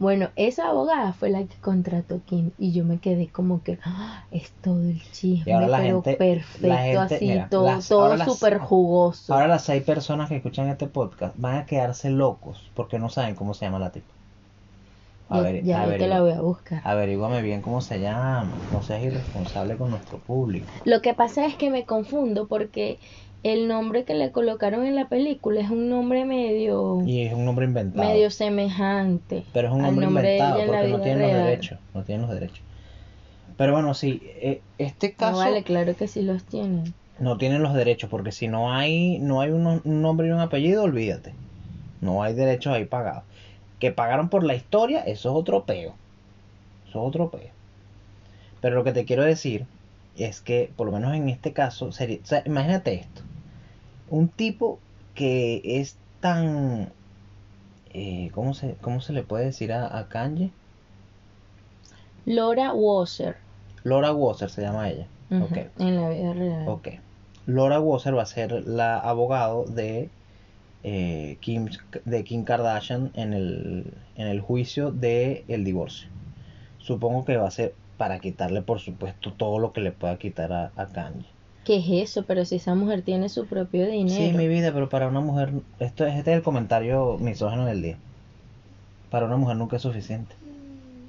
[0.00, 4.24] Bueno, esa abogada fue la que contrató Kim y yo me quedé como que "Ah,
[4.32, 6.66] es todo el chisme, pero gente- perfecto,
[7.00, 9.32] gente- así, mira, todo, las- todo súper jugoso.
[9.34, 13.36] Ahora las seis personas que escuchan este podcast van a quedarse locos porque no saben
[13.36, 14.06] cómo se llama la tipa.
[15.30, 16.80] Ya ver- ya a ver, que la voy a buscar.
[16.84, 18.50] Averígame bien cómo se llama.
[18.72, 20.66] No seas irresponsable con nuestro público.
[20.84, 22.98] Lo que pasa es que me confundo porque
[23.42, 27.44] el nombre que le colocaron en la película es un nombre medio, Y es un
[27.44, 28.08] nombre inventado.
[28.08, 31.78] medio semejante Pero es un nombre, inventado porque no tienen los derechos.
[31.94, 32.60] No tienen los derechos.
[33.56, 36.92] Pero bueno, sí, eh, este No caso vale, claro que sí los tienen.
[37.20, 40.40] no tienen los derechos porque si no hay no hay un, un nombre y un
[40.40, 41.32] apellido, olvídate.
[42.00, 43.22] No hay derechos ahí pagados.
[43.84, 45.92] Que pagaron por la historia, eso es otro peo.
[46.88, 47.50] Eso es otro peo.
[48.62, 49.66] Pero lo que te quiero decir
[50.16, 53.20] es que, por lo menos en este caso, sería, o sea, imagínate esto.
[54.08, 54.78] Un tipo
[55.14, 56.88] que es tan...
[57.92, 60.50] eh, ¿cómo, se, ¿Cómo se le puede decir a, a Kanye?
[62.24, 63.36] Laura Wasser,
[63.82, 65.06] Laura Wasser se llama ella.
[65.30, 65.58] ujú, Ok.
[65.78, 66.68] en la vida real.
[66.68, 66.88] Ok.
[67.46, 70.08] Laura Wasser va a ser la abogado de
[70.84, 71.68] eh, Kim,
[72.04, 76.08] de Kim Kardashian en el, en el juicio del el divorcio.
[76.78, 80.52] Supongo que va a ser para quitarle, por supuesto, todo lo que le pueda quitar
[80.52, 81.24] a, a Kanye.
[81.64, 82.24] ¿Qué es eso?
[82.24, 84.14] Pero si esa mujer tiene su propio dinero.
[84.14, 87.80] Sí, mi vida, pero para una mujer, esto es, este es el comentario misógino del
[87.80, 87.96] día.
[89.10, 90.34] Para una mujer nunca es suficiente.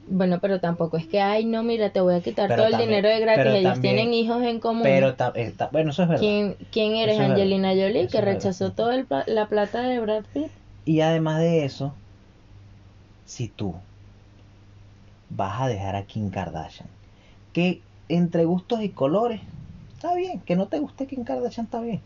[0.08, 2.78] Bueno, pero tampoco es que, ay, no, mira, te voy a quitar Pero todo el
[2.86, 3.46] dinero de gratis.
[3.46, 4.84] Ellos también- tienen hijos en común.
[4.84, 6.22] Pero, ta- está- bueno, eso es verdad.
[6.22, 7.24] ¿Quién, quién eres, Eso.
[7.24, 10.52] Angelina Jolie, Eso que rechazó toda la plata de Brad Pitt?
[10.86, 11.96] Y además de eso,
[13.26, 13.74] si tú
[15.30, 16.88] vas a dejar a Kim Kardashian,
[17.54, 19.42] que entre gustos y colores,
[19.94, 22.02] está bien, que no te guste Kim Kardashian está bien,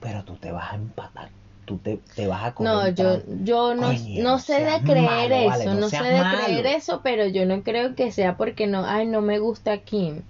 [0.00, 1.30] pero tú te vas a empatar,
[1.66, 5.04] tú te, te vas a comer No, yo, yo no, Coño, no sé de creer
[5.32, 6.38] malo, eso, no no sé de malo.
[6.46, 10.22] creer eso, pero yo no creo que sea porque no, ay, no me gusta Kim.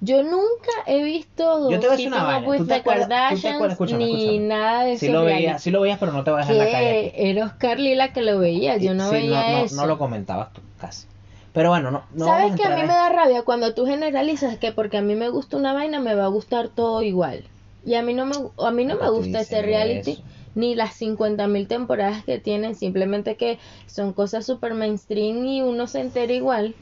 [0.00, 3.08] Yo nunca he visto Yo te voy a decir una vaina, ¿tú te the acuerdas-
[3.08, 3.72] tú te Kardashians acuerdas?
[3.72, 4.38] Escúchame, ni escúchame.
[4.48, 5.14] nada de Sí eso.
[5.14, 7.08] lo veías, sí lo veías, pero no te vas a dejar en la calle.
[7.08, 7.30] aquí.
[7.30, 9.76] Era Oscar Lila que lo veía, yo no Sí, veía no, no, eso.
[9.76, 11.06] no lo comentabas tú, casi.
[11.52, 14.70] Pero bueno, no, no ¿Sabes que a mí me da rabia cuando tú generalizas que
[14.70, 17.42] porque a mí me gusta una vaina me va a gustar todo igual?
[17.88, 20.22] Y a mí no me, a mí no me gusta ese reality eso.
[20.54, 26.00] ni las 50.000 temporadas que tienen, simplemente que son cosas super mainstream y uno se
[26.00, 26.74] entera igual.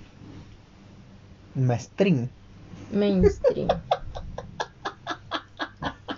[1.55, 2.29] Maestrín.
[2.93, 3.69] Mainstream.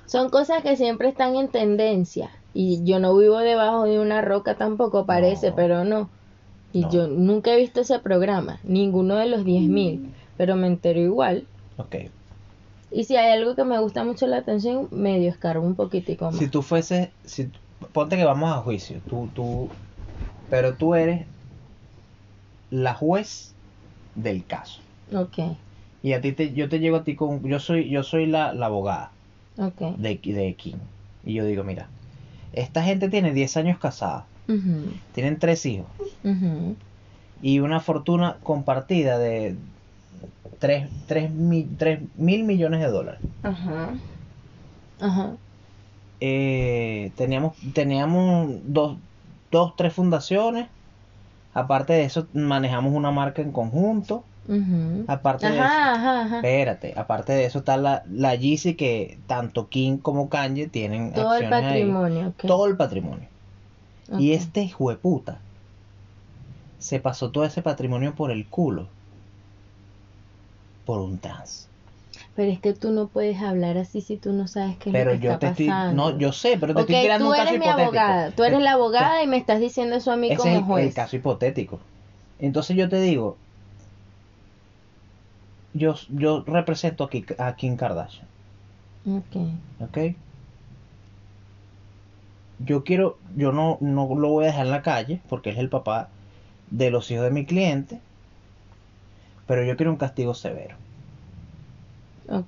[0.06, 2.30] Son cosas que siempre están en tendencia.
[2.54, 5.56] Y yo no vivo debajo de una roca tampoco, parece, No.
[5.56, 6.08] pero no.
[6.72, 6.90] Y No.
[6.90, 11.46] yo nunca he visto ese programa, ninguno de los 10.000, pero me entero igual.
[11.76, 11.96] Ok.
[12.90, 16.36] Y si hay algo que me gusta mucho la atención, medio escarbo un poquitico más.
[16.36, 17.50] Si tú fueses, si,
[17.92, 19.74] ponte que vamos a juicio, tú, tú,
[20.48, 21.28] pero tú eres
[22.70, 23.56] la juez
[24.14, 24.82] del caso.
[25.12, 25.38] Ok,
[26.02, 28.52] Y a ti te, yo te llego a ti con, yo soy, yo soy la,
[28.52, 29.14] la abogada
[29.58, 29.82] ok.
[29.94, 30.80] de, de Kim.
[31.24, 31.90] Y yo digo, mira,
[32.52, 36.76] esta gente tiene 10 años casada, Ujú, tienen tres hijos ujú.
[37.40, 39.58] y una fortuna compartida de
[40.58, 40.90] 3,
[41.34, 43.20] mil millones de dólares.
[43.42, 44.00] Ajá.
[45.00, 45.36] Ajá.
[46.20, 48.98] eh, teníamos teníamos dos,
[49.50, 50.68] dos, tres fundaciones.
[51.52, 54.24] Aparte de eso, manejamos una marca en conjunto.
[55.06, 56.36] Aparte de eso, ajá, ajá.
[56.36, 61.34] espérate, aparte de eso está la, la Yeezy que tanto Kim como Kanye tienen Todo
[61.34, 61.50] el ahí.
[61.50, 62.34] patrimonio.
[62.46, 63.28] Todo el patrimonio.
[64.18, 65.44] Y este hijo de puta
[66.78, 68.88] se pasó todo ese patrimonio por el culo.
[70.88, 71.68] Por un trans.
[72.34, 75.12] Pero es que tú no puedes hablar así si tú no sabes qué es Pero
[75.12, 77.36] lo que yo está te estoy, no, yo sé, pero te estoy tirando tú un
[77.36, 77.82] caso eres mi hipotético.
[77.84, 78.30] abogada.
[78.32, 80.58] Tú eres la abogada y me estás diciendo eso a mí Ese como es el,
[80.60, 80.94] el juez.
[80.94, 81.80] caso hipotético.
[82.38, 83.38] Entonces yo te digo,
[85.72, 88.28] yo, yo represento aquí a Kim Kardashian,
[89.06, 89.34] Ok.
[89.80, 89.98] ¿ok?
[92.58, 95.68] Yo quiero, yo no, no lo voy a dejar en la calle porque es el
[95.70, 96.10] papá
[96.70, 98.00] de los hijos de mi cliente,
[99.48, 100.76] pero yo quiero un castigo severo.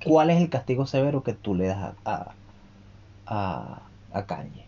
[0.05, 2.33] ¿Cuál es el castigo severo que tú le das a,
[3.27, 3.83] a,
[4.13, 4.67] a, Kanye?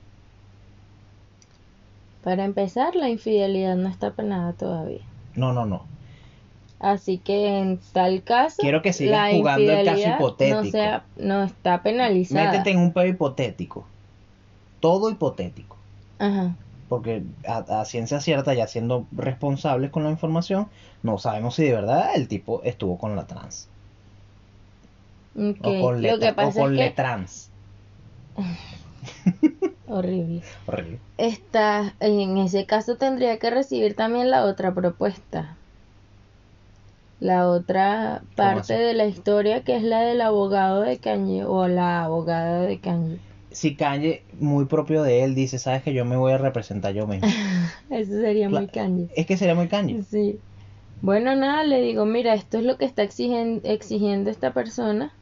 [2.25, 5.03] Para empezar, la infidelidad no está penada todavía.
[5.35, 5.85] No, no, no.
[6.81, 10.63] Así que en tal caso, Quiero que sigas la jugando el caso hipotético.
[10.63, 12.51] No, sea, no está penalizada.
[12.51, 13.85] Métete en un pedo hipotético.
[14.81, 15.77] Todo hipotético.
[16.19, 16.57] Ajá.
[16.93, 20.69] Porque a, a ciencia cierta, ya siendo responsables con la información,
[21.03, 23.67] no sabemos si de verdad el tipo estuvo con la trans.
[25.35, 27.51] O con, Lo letra- que pasa o con es que letrans.
[29.89, 30.43] horrible.
[30.67, 30.99] Horrible.
[31.17, 35.57] Está, en ese caso tendría que recibir también la otra propuesta.
[37.21, 42.05] La otra parte de la historia que es la del abogado de Kanye o la
[42.05, 43.19] abogada de Kanye.
[43.55, 47.07] Si Kanye, muy propio de él, dice, sabes que yo me voy a representar yo
[47.07, 47.29] mismo.
[47.91, 49.09] Eso sería muy Kanye.
[49.17, 50.03] es que sería muy Kanye.
[50.11, 50.39] Sí.
[51.03, 55.13] Bueno, nada, le digo, mira, esto es lo que está exigen- exigiendo esta persona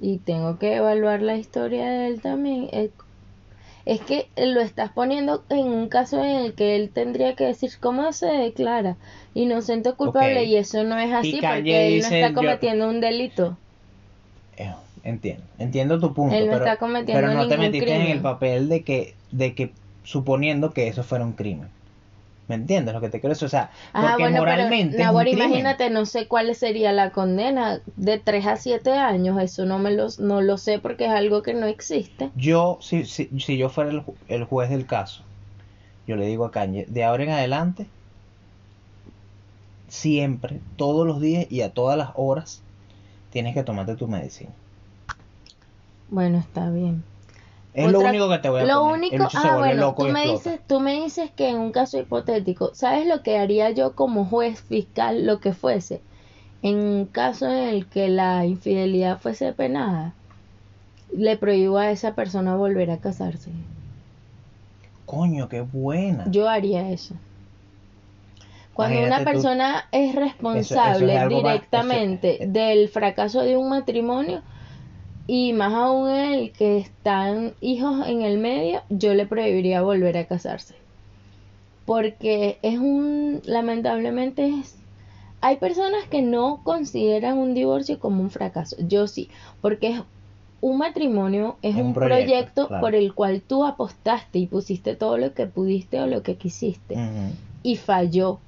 [0.00, 2.68] y tengo que evaluar la historia de él también.
[3.86, 7.70] Es que lo estás poniendo en un caso en el que él tendría que decir
[7.80, 8.96] cómo se declara
[9.34, 13.00] inocente o culpable y eso no es así porque él no está yo- cometiendo un
[13.00, 13.58] delito.
[14.56, 14.70] Eh,
[15.04, 18.20] Entiendo, entiendo tu punto, Él no pero, está cometiendo pero no te metiste en el
[18.20, 19.70] papel de que, de que
[20.02, 21.68] suponiendo que eso fuera un crimen.
[22.48, 23.46] ¿Me entiendes lo que te quiero decir?
[23.46, 27.10] O sea, Ajá, porque bueno, moralmente pero es un imagínate, no sé cuál sería la
[27.10, 31.10] condena de 3 a 7 años, eso no me lo, no lo sé porque es
[31.10, 32.30] algo que no existe.
[32.34, 35.22] Yo, si, si, si yo fuera el, el juez del caso,
[36.06, 37.86] yo le digo a Kanye, de ahora en adelante,
[39.88, 42.62] siempre, todos los días y a todas las horas,
[43.30, 44.50] tienes que tomarte tu medicina.
[46.14, 47.02] Bueno, está bien.
[47.74, 48.94] Es lo único que te voy a Lo poner.
[48.98, 50.50] único, se ah, bueno, loco tú me explota.
[50.50, 54.24] dices, tú me dices que en un caso hipotético, ¿sabes lo que haría yo como
[54.24, 56.00] juez fiscal, lo que fuese?
[56.62, 60.14] En un caso en el que la infidelidad fuese penada,
[61.12, 63.50] le prohíbo a esa persona volver a casarse.
[65.04, 66.30] Coño, qué buena.
[66.30, 67.16] Yo haría eso.
[68.72, 74.42] Cuando una tú- persona es responsable directamente eso- del fracaso de un matrimonio
[75.26, 80.26] y más aún el que están hijos en el medio, yo le prohibiría volver a
[80.26, 80.74] casarse.
[81.86, 84.76] Porque es un, lamentablemente es,
[85.40, 88.76] hay personas que no consideran un divorcio como un fracaso.
[88.88, 89.28] Yo sí,
[89.60, 90.00] porque es
[90.62, 92.80] un matrimonio, es Es un proyecto, proyecto, claro.
[92.80, 96.96] por el cual tú apostaste y pusiste todo lo que pudiste o lo que quisiste
[97.62, 98.38] y falló.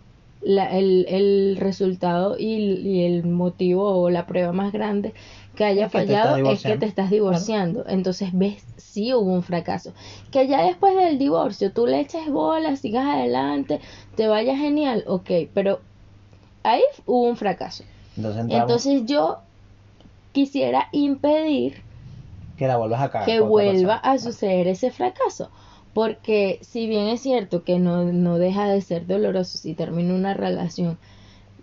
[0.43, 5.13] La- el, el resultado y, y el motivo o la prueba más grande
[5.57, 7.85] que haya que fallado es que te estás divorciando.
[7.89, 9.93] Entonces ves, sí hubo un fracaso.
[10.31, 13.81] Que ya después del divorcio tú le eches bola, sigas adelante,
[14.15, 15.81] te vaya genial, ok, pero
[16.63, 17.83] ahí hubo un fracaso.
[18.17, 19.39] Entonces yo
[20.33, 21.83] quisiera impedir
[22.57, 23.27] que la vuelvas a cagar.
[23.27, 25.51] que vuelva a suceder ese fracaso.
[25.93, 30.35] Porque si bien es cierto que no, no deja de ser doloroso si termina una
[30.35, 30.99] relación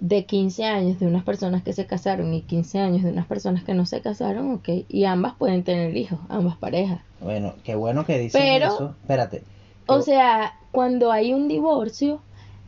[0.03, 3.63] de 15 años de unas personas que se casaron y 15 años de unas personas
[3.63, 6.99] que no se casaron, ok, y ambas pueden tener hijos, ambas parejas.
[7.21, 8.95] Bueno, qué bueno que dices Pero- eso.
[9.01, 9.43] Espérate.
[9.87, 12.19] O sea, cuando hay un divorcio,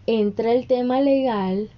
[0.08, 1.70] entra el tema legal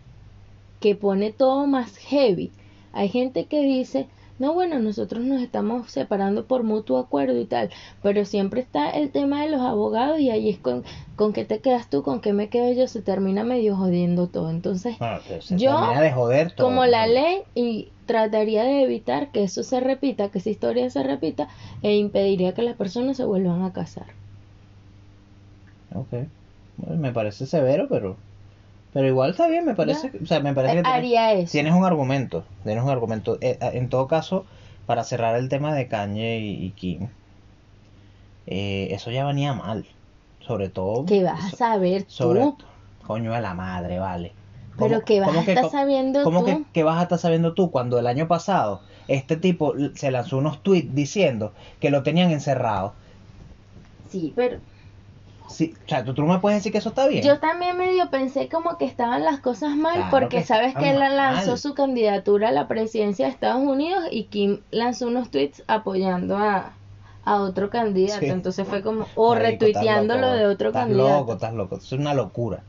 [0.80, 2.52] que pone todo más heavy.
[2.94, 4.06] Hay gente que dice,
[4.40, 7.70] no, bueno, nosotros nos estamos separando por mutuo acuerdo y tal,
[8.04, 10.84] pero siempre está el tema de los abogados y ahí es con,
[11.16, 14.50] con qué te quedas tú, con qué me quedo yo, se termina medio jodiendo todo.
[14.50, 14.96] Entonces,
[15.42, 19.64] se yo, termina de joder todo, como la ley y trataría de evitar que eso
[19.64, 21.48] se repita, que esa historia se repita
[21.82, 24.06] e impediría que las personas se vuelvan a casar.
[25.94, 26.28] Ok.
[26.78, 28.18] Bueno, me parece severo, pero.
[28.98, 30.12] Pero igual está bien, me parece.
[30.24, 31.52] O sea, me parece que tienes, eso.
[31.52, 32.44] tienes un argumento.
[32.64, 33.38] Tienes un argumento.
[33.42, 34.44] Eh, En todo caso,
[34.88, 37.08] para cerrar el tema de Kanye y, y Kim,
[38.48, 39.86] eh, eso ya venía mal.
[40.48, 41.06] Sobre todo.
[41.06, 42.58] ¿Qué vas a saber sobre tú?
[43.06, 44.32] Coño de la madre, vale.
[44.80, 46.46] Pero ¿Cómo- que vas a estar sabiendo ¿Cómo tú?
[46.48, 50.40] que, que vas a estar sabiendo tú cuando el año pasado este tipo se lanzó
[50.40, 52.94] unos tweets diciendo que lo tenían encerrado?
[54.10, 54.58] Sí, pero
[55.48, 57.24] Sí, o sea, ¿tú, tú me puedes decir que eso está bien.
[57.24, 60.90] yo también medio pensé como que estaban las cosas mal Claro porque que sabes que
[60.90, 65.64] él lanzó su candidatura a la presidencia de Estados Unidos y Kim lanzó unos tweets
[65.68, 66.74] apoyando a,
[67.24, 68.20] a otro candidato.
[68.20, 68.28] Sí.
[68.28, 71.20] Entonces fue como, o Marico, estás retuiteando loco, lo de otro estás candidato.
[71.20, 71.76] loco, estás loco.
[71.78, 72.64] Es una locura.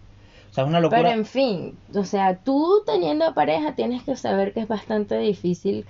[0.51, 1.03] O sea, es una locura.
[1.03, 5.85] Pero en fin, o sea, tú teniendo pareja tienes que saber que es bastante difícil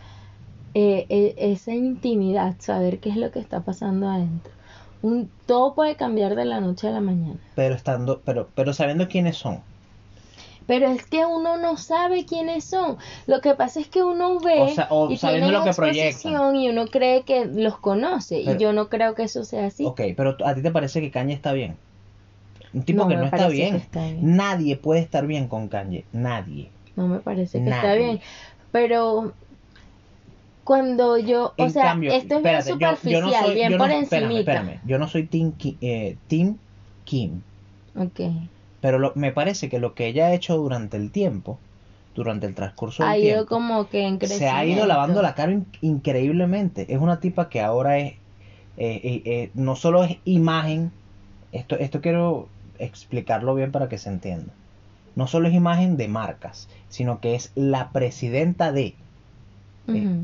[0.75, 4.53] eh, eh, esa intimidad, saber qué es lo que está pasando adentro.
[5.03, 7.37] Un, todo puede cambiar de la noche a la mañana.
[7.55, 9.61] Pero estando, pero, pero sabiendo quiénes son.
[10.67, 12.99] Pero es que uno no sabe quiénes son.
[13.27, 16.57] Lo que pasa es que uno ve O sea, o y sabiendo lo que proyectan.
[16.57, 18.43] y uno cree que los conoce.
[18.45, 19.87] Pero- y yo no creo que eso sea así.
[19.87, 21.77] Ok, pero ¿a ti te parece que Kanye está bien?
[22.75, 23.77] Un tipo No que no está que bien.
[23.77, 24.37] está bien.
[24.37, 26.05] Nadie puede estar bien con Kanye.
[26.13, 26.71] Nadie.
[26.97, 28.21] No me parece que está bien.
[28.71, 29.33] Pero
[30.69, 33.55] cuando yo, o En sea, cambio, esto es espérate, bien yo- yo, superficial, no soy,
[33.55, 34.81] bien yo por no, espérame.
[34.87, 36.17] Yo no soy Ki- eh,
[37.07, 37.41] Kim.
[37.97, 38.21] Ok.
[38.83, 41.59] Pero lo- me parece que lo que ella ha hecho durante el tiempo,
[42.15, 45.35] durante el transcurso del Ha ido tiempo, como que en se ha ido lavando la
[45.35, 46.85] cara in- increíblemente.
[46.93, 48.13] Es una tipa que ahora es,
[48.77, 50.91] eh, eh, eh, no solo es imagen,
[51.51, 52.47] esto, esto quiero
[52.79, 54.53] explicarlo bien para que se entienda.
[55.17, 58.97] No solo es imagen de marcas, sino que es la presidenta de,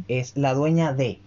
[0.09, 1.19] es la dueña de,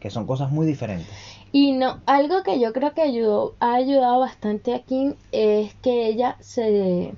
[0.00, 1.08] que son cosas muy diferentes.
[1.52, 6.06] Y no, algo que yo creo que ayudó, ha ayudado bastante a Kim es que
[6.06, 7.12] ella se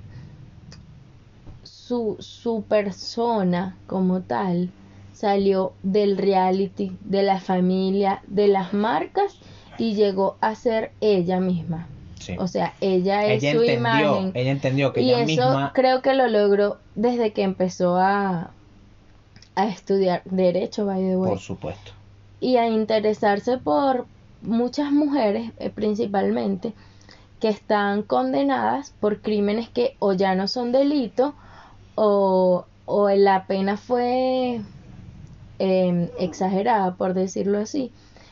[1.63, 4.71] su, su persona como tal
[5.13, 9.37] salió del reality, de la familia, de las marcas
[9.77, 11.87] y llegó a ser ella misma.
[12.19, 12.35] Sí.
[12.39, 14.31] O sea, ella es ella su entendió, imagen.
[14.33, 18.51] ella entendió que y ella eso misma, creo que lo logró desde que empezó a,
[19.55, 21.29] a estudiar derecho, by the way.
[21.31, 21.91] Por supuesto.
[22.39, 24.05] y a interesarse por
[24.41, 26.73] muchas mujeres eh, principalmente
[27.39, 31.35] que están condenadas por crímenes que o ya no son delito
[31.95, 34.59] o, o la pena fue
[35.59, 37.91] eh, exagerada por decirlo así.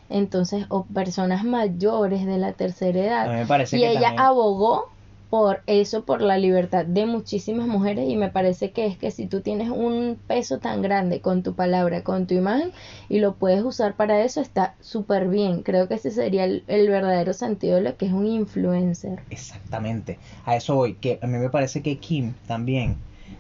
[0.10, 3.34] Entonces o personas mayores de la tercera edad.
[3.34, 4.90] Me parece y que ella también- abogó
[5.32, 9.28] por eso, por la libertad de muchísimas mujeres y me parece que es que si
[9.28, 12.74] tú tienes un peso tan grande con tu palabra, con tu imagen
[13.08, 15.64] y lo puedes usar para eso, está súper bien.
[15.64, 19.22] Creo que ese sería el, verdadero sentido de lo que es un influencer.
[19.30, 22.98] Exactamente, a eso voy, que a mí me parece que Kim también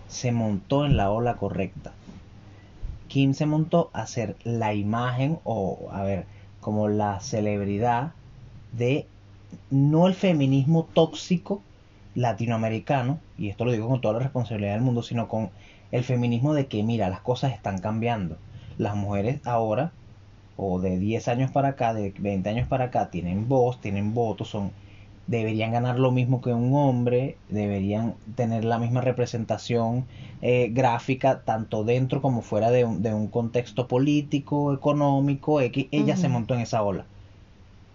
[0.07, 1.91] se montó en la ola correcta.
[3.09, 6.23] Kim se montó a ser la imagen o, a ver,
[6.61, 8.13] como la celebridad
[8.71, 9.07] de
[9.69, 11.61] no el feminismo tóxico
[12.15, 15.49] latinoamericano, y esto lo digo con toda la responsabilidad del mundo, sino con
[15.91, 18.37] el feminismo de que, mira, las cosas están cambiando.
[18.77, 19.91] Las mujeres ahora,
[20.57, 24.49] o de 10 años para acá, de 20 años para acá, tienen voz, tienen votos,
[24.49, 24.71] son
[25.27, 30.05] deberían ganar lo mismo que un hombre, deberían tener la misma representación
[30.41, 35.87] eh, gráfica tanto dentro como fuera de un, de un contexto político, económico, X.
[35.91, 37.05] Ella se montó en esa ola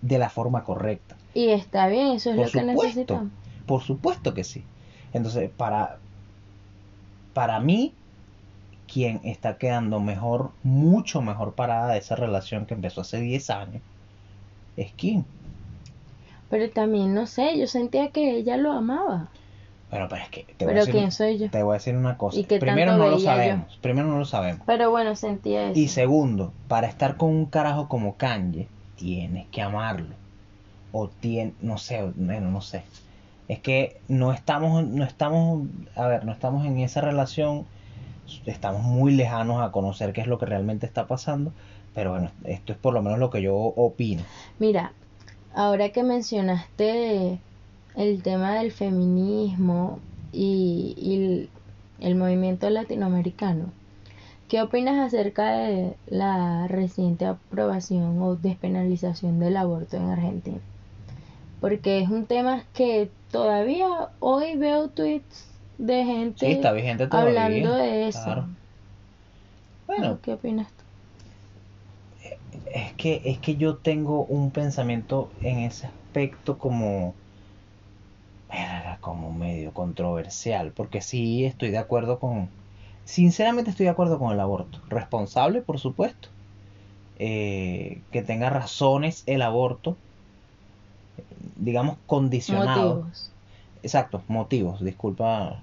[0.01, 1.17] de la forma correcta.
[1.35, 3.33] Y está bien, eso es Por lo que necesitamos.
[3.67, 4.65] Por supuesto que sí.
[5.13, 5.99] Entonces, para,
[7.35, 7.93] para mí,
[8.93, 13.83] quien está quedando mejor, mucho mejor parada de esa relación que empezó hace 10 años,
[14.77, 15.25] es Kim.
[16.49, 19.29] Pero también, no sé, yo sentía que ella lo amaba.
[19.91, 21.51] Bueno, pero es que te voy a decir, ¿quién soy yo?
[21.51, 22.39] te voy a decir una cosa.
[22.39, 23.25] ¿Y qué Primero no lo yo?
[23.25, 23.79] sabemos.
[23.81, 24.63] Primero no lo sabemos.
[24.67, 25.79] Pero bueno, sentía eso.
[25.79, 30.15] Y segundo, para estar con un carajo como Kanye, tienes que amarlo.
[30.93, 32.83] O tienes, no sé, bueno, no sé.
[33.49, 37.65] Es que no estamos, no estamos, a ver, no estamos en esa relación,
[38.45, 41.53] estamos muy lejanos a conocer qué es lo que realmente está pasando,
[41.95, 44.23] pero bueno, esto es por lo menos lo que yo opino.
[44.59, 44.93] Mira,
[45.55, 47.39] ahora que mencionaste
[47.95, 50.01] el tema del feminismo
[50.33, 51.49] y, el,
[52.07, 53.67] el movimiento latinoamericano,
[54.49, 60.61] ¿qué opinas acerca de la reciente aprobación o despenalización del aborto en Argentina?
[61.61, 63.89] Porque es un tema que todavía
[64.21, 67.35] hoy veo tweets de gente Sí, está vigente todavía.
[67.39, 68.21] hablando de eso.
[68.25, 68.47] claro.
[69.87, 70.85] Bueno, ¿Qué opinas tú?
[72.67, 77.15] es que, es que yo tengo un pensamiento en ese aspecto como,
[79.01, 82.51] como medio controversial, porque sí estoy de acuerdo con,
[83.05, 86.29] sinceramente estoy de acuerdo con el aborto, responsable por supuesto,
[87.17, 90.03] eh, que tenga razones el aborto,
[91.57, 93.33] digamos condicionado, Motivos.
[93.83, 95.61] exacto, motivos, disculpa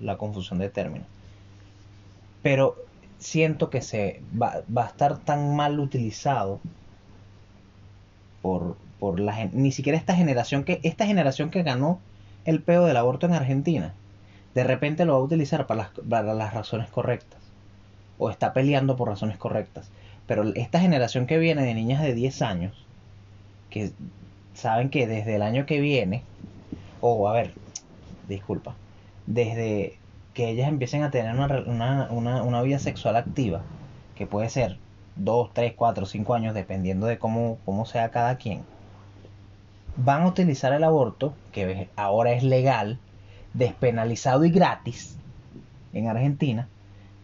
[0.00, 1.06] la confusión de términos,
[2.42, 2.76] pero
[3.18, 6.60] siento que se va, va a estar tan mal utilizado
[8.42, 12.00] por, por la ni siquiera esta generación que esta generación que ganó
[12.44, 13.94] el peo del aborto en Argentina
[14.54, 17.38] de repente lo va a utilizar para las, para las razones correctas
[18.18, 19.90] o está peleando por razones correctas.
[20.26, 22.84] Pero esta generación que viene de niñas de 10 años
[23.70, 23.92] que
[24.58, 26.22] saben que desde el año que viene
[27.00, 27.52] o a ver
[28.26, 28.74] disculpa,
[29.26, 29.98] desde
[30.34, 33.62] que ellas empiecen a tener una, una, una, una vida sexual activa,
[34.16, 34.78] que puede ser
[35.16, 38.62] 2, 3, 4, 5 años, dependiendo de cómo, cómo sea cada quien,
[39.96, 42.98] van a utilizar el aborto, que ahora es legal,
[43.54, 45.16] despenalizado y gratis
[45.92, 46.68] en Argentina.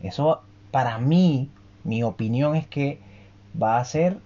[0.03, 1.51] Eso, para mí,
[1.85, 3.01] mi opinión es que
[3.61, 4.19] va a ser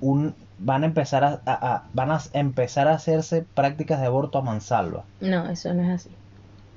[0.00, 4.38] un van a empezar a, a- a- van a empezar a hacerse prácticas de aborto
[4.38, 5.04] a mansalva.
[5.20, 6.10] No, eso no es así.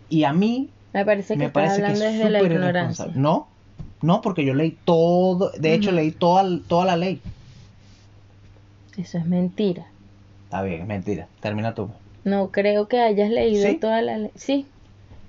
[0.10, 3.06] Y a mí Me parece que me estás parece que hablando es desde la ignorancia.
[3.06, 3.22] irresponsable.
[3.22, 3.48] No,
[4.02, 7.22] no, porque yo leí todo, de hecho leí toda, toda la ley.
[8.98, 9.86] Eso es mentira.
[10.46, 11.28] Está bien, es mentira.
[11.40, 11.90] Termina tú.
[12.24, 13.76] No creo que hayas leído ¿Sí?
[13.78, 14.32] toda la ley.
[14.36, 14.68] Sí,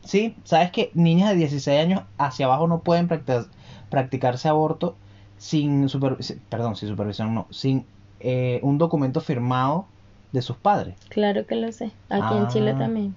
[0.05, 3.47] Sí, sabes que niñas de 16 años hacia abajo no pueden practi-
[3.89, 4.97] practicarse aborto
[5.43, 7.85] sin supervisión, perdón, sin supervisión no, sin
[8.21, 9.87] eh, un documento firmado
[10.31, 10.95] de sus padres.
[11.09, 11.91] claro que lo sé.
[12.09, 12.79] Aquí en Chile Ah.
[12.79, 13.15] también.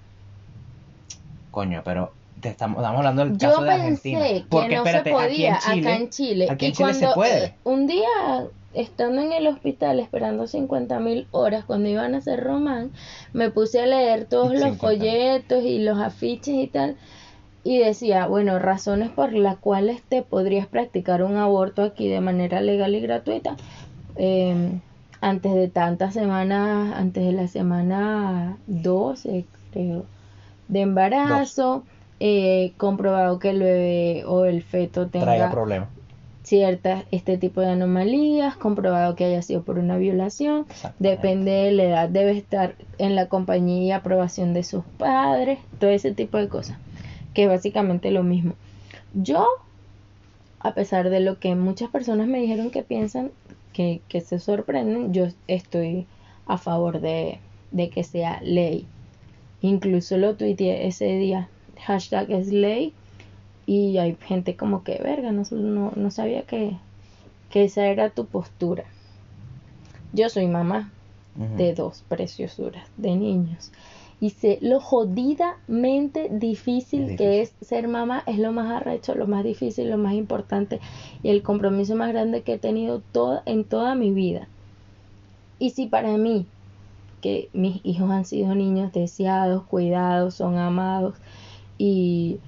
[1.52, 3.82] Coño, pero te estamos, estamos hablando del Yo caso de pensé
[4.16, 4.20] Argentina.
[4.20, 6.46] que Porque no espérate, se aquí podía en Chile, acá en Chile.
[6.50, 7.44] aquí y en Chile se puede.
[7.46, 8.08] eh, un día,
[8.74, 12.90] estando en el hospital esperando 50 mil horas, cuando iban a hacer Román,
[13.32, 14.76] me puse a leer todos los 50.000.
[14.76, 16.96] folletos y los afiches y tal.
[17.66, 22.60] Y decía, bueno, razones por las cuales te podrías practicar un aborto aquí de manera
[22.60, 23.56] legal y gratuita.
[24.14, 24.78] Eh,
[25.20, 30.04] antes de tantas semanas, antes de la semana 12, creo,
[30.68, 31.82] de embarazo,
[32.20, 35.88] eh, comprobado que el bebé o el feto traiga tenga problemas.
[36.44, 40.66] ciertas, este tipo de anomalías, comprobado que haya sido por una violación,
[41.00, 45.90] depende de la edad, debe estar en la compañía y aprobación de sus padres, todo
[45.90, 46.78] ese tipo de cosas,
[47.36, 48.54] que es básicamente lo mismo.
[49.12, 49.46] Yo,
[50.58, 53.30] a pesar de lo que muchas personas me dijeron que piensan,
[53.74, 56.06] que, que se sorprenden, yo estoy
[56.46, 57.38] a favor de,
[57.72, 58.86] de que sea ley.
[59.60, 62.94] Incluso lo tuiteé ese día, hashtag es ley,
[63.66, 66.78] y hay gente como que, verga, no, no, no sabía que,
[67.50, 68.84] que esa era tu postura.
[70.14, 70.90] Yo soy mamá
[71.58, 73.72] de dos preciosuras de niños.
[74.20, 79.26] Y sé lo jodidamente difícil, Es que es ser mamá, es lo más arrecho, lo
[79.26, 80.80] más difícil, lo más importante
[81.22, 84.50] y el compromiso más grande que he tenido toda, en toda mi vida.
[85.58, 86.50] Y si para mí,
[87.20, 91.20] que mis hijos han sido niños deseados, cuidados, son amados
[91.78, 92.42] y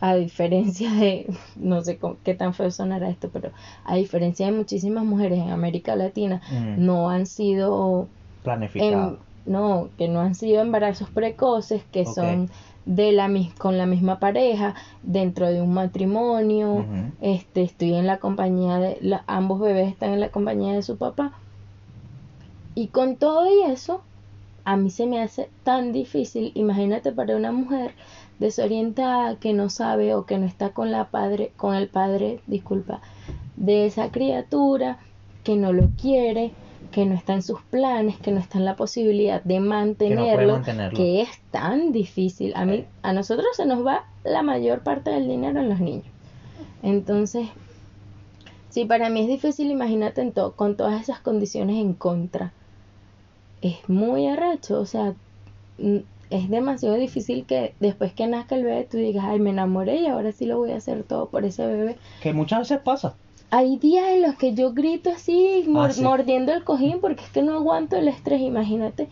[0.00, 1.26] a diferencia de,
[1.56, 3.52] no sé con- qué tan feo sonará esto, pero
[3.84, 8.10] a diferencia de muchísimas mujeres en América Latina, Mm, no han sido
[8.42, 9.18] planificado.
[9.46, 12.50] No, que no han sido embarazos precoces, que son
[12.84, 16.84] de la con la misma pareja dentro de un matrimonio.
[17.20, 20.96] Este, estoy en la compañía de la- ambos bebés están en la compañía de su
[20.96, 21.32] papá.
[22.74, 24.02] Y con todo y eso,
[24.64, 27.92] a mí se me hace tan difícil, imagínate para una mujer
[28.38, 33.00] desorientada que no sabe o que no está con la padre, con el padre, disculpa,
[33.56, 34.98] de esa criatura,
[35.44, 36.52] que no lo quiere,
[36.92, 39.64] que no está en sus planes, que no está en la posibilidad de Que no
[39.64, 42.52] puede mantenerlo, que es tan difícil.
[42.54, 46.04] A mí, a nosotros se nos va la mayor parte del dinero en los niños.
[46.82, 47.48] Entonces,
[48.70, 52.52] si para mí es difícil, imagínate en to- con todas esas condiciones en contra.
[53.60, 55.14] Es muy arrecho, o sea,
[56.30, 60.06] es demasiado difícil que después que nazca el bebé tú digas, ay, me enamoré y
[60.06, 61.96] ahora sí lo voy a hacer todo por ese bebé.
[62.22, 63.14] Que muchas veces pasa.
[63.54, 66.02] Hay días en los que yo grito así, mor- Ah, sí.
[66.02, 68.40] mordiendo el cojín, porque es que no aguanto el estrés.
[68.40, 69.08] Imagínate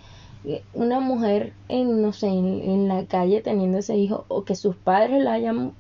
[0.47, 4.55] eh, una mujer en, no sé, en, en la calle teniendo ese hijo, o que
[4.55, 5.72] sus padres la hayan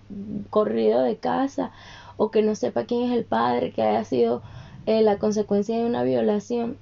[0.50, 1.72] corrido de casa,
[2.18, 4.42] o que no sepa quién es el padre, que haya sido
[4.84, 6.76] eh, la consecuencia de una violación.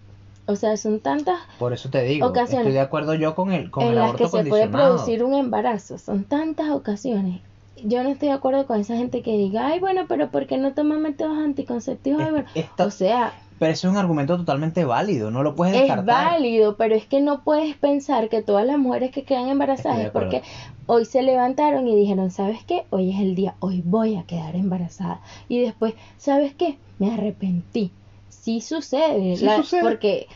[0.46, 3.70] O sea, son tantas Por eso te digo, Ocasiones estoy de acuerdo yo con el,
[3.70, 5.98] con en el las aborto que se puede producir un embarazo.
[5.98, 7.42] Son tantas ocasiones.
[7.84, 10.58] Yo no estoy de acuerdo con esa gente que diga, ay, bueno, pero ¿por qué
[10.58, 12.20] no toman métodos anticonceptivos?
[12.20, 12.48] Ay, Es- bueno.
[12.54, 16.26] esta- O sea, Pero es un argumento totalmente válido, no lo puedes es descartar.
[16.32, 20.10] válido, pero es que no puedes pensar que todas las mujeres que quedan embarazadas es
[20.10, 20.42] porque
[20.86, 22.84] hoy se levantaron y dijeron, ¿sabes qué?
[22.90, 25.20] Hoy es el día, hoy voy a quedar embarazada.
[25.48, 26.78] Y después, ¿sabes qué?
[27.00, 27.90] Me arrepentí.
[28.28, 29.82] Sí sucede, Sí la- sucede.
[29.82, 30.26] porque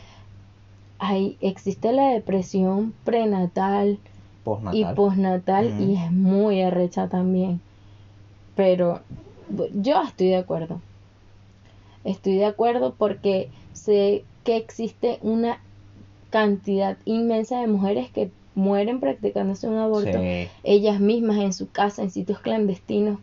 [0.99, 3.99] hay, existe la depresión prenatal
[4.45, 4.93] Postnatal.
[4.93, 7.61] y postnatal y es muy arrecha también.
[8.55, 9.01] Pero
[9.75, 10.81] yo estoy de acuerdo.
[12.05, 15.61] Estoy de acuerdo porque sé que existe una
[16.31, 20.49] cantidad inmensa de mujeres que mueren practicándose un aborto Sí.
[20.65, 23.19] ellas mismas en su casa, en sitios clandestinos,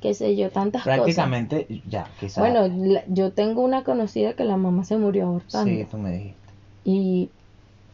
[0.00, 0.96] qué sé yo, tantas cosas.
[0.98, 2.38] Prácticamente, ya, quizás.
[2.38, 6.12] Bueno, la- yo tengo una conocida que la mamá se murió abortando sí, tú me
[6.12, 6.52] dijiste.
[6.84, 7.30] y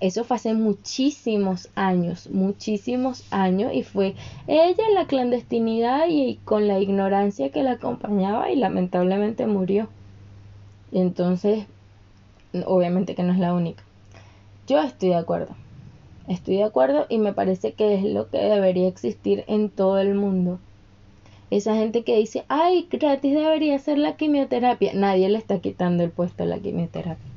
[0.00, 4.14] eso fue hace muchísimos años, muchísimos años y fue
[4.46, 9.88] ella en la clandestinidad y con la ignorancia que la acompañaba y lamentablemente murió.
[10.90, 11.66] Entonces,
[12.64, 13.82] obviamente que no es la única.
[14.66, 15.54] Yo estoy de acuerdo.
[16.28, 20.14] Estoy de acuerdo y me parece que es lo que debería existir en todo el
[20.14, 20.60] mundo.
[21.50, 24.92] Esa gente que dice, ay, gratis debería ser la quimioterapia.
[24.94, 27.29] Nadie le está quitando el puesto a la quimioterapia.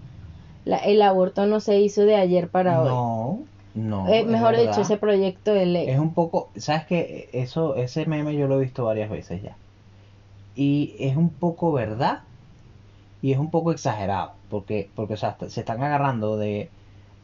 [0.66, 2.89] La, el aborto no se hizo de ayer para hoy.
[2.89, 3.39] No,
[3.76, 4.07] no.
[4.07, 5.89] Eh, es mejor dicho, ese proyecto de ley.
[5.89, 7.30] Es un poco, ¿sabes qué?
[7.34, 9.55] Eso, ese meme yo lo he visto varias veces ya.
[10.55, 12.22] Y es un poco verdad
[13.22, 16.70] y es un poco exagerado, porque, porque o sea, se están agarrando de,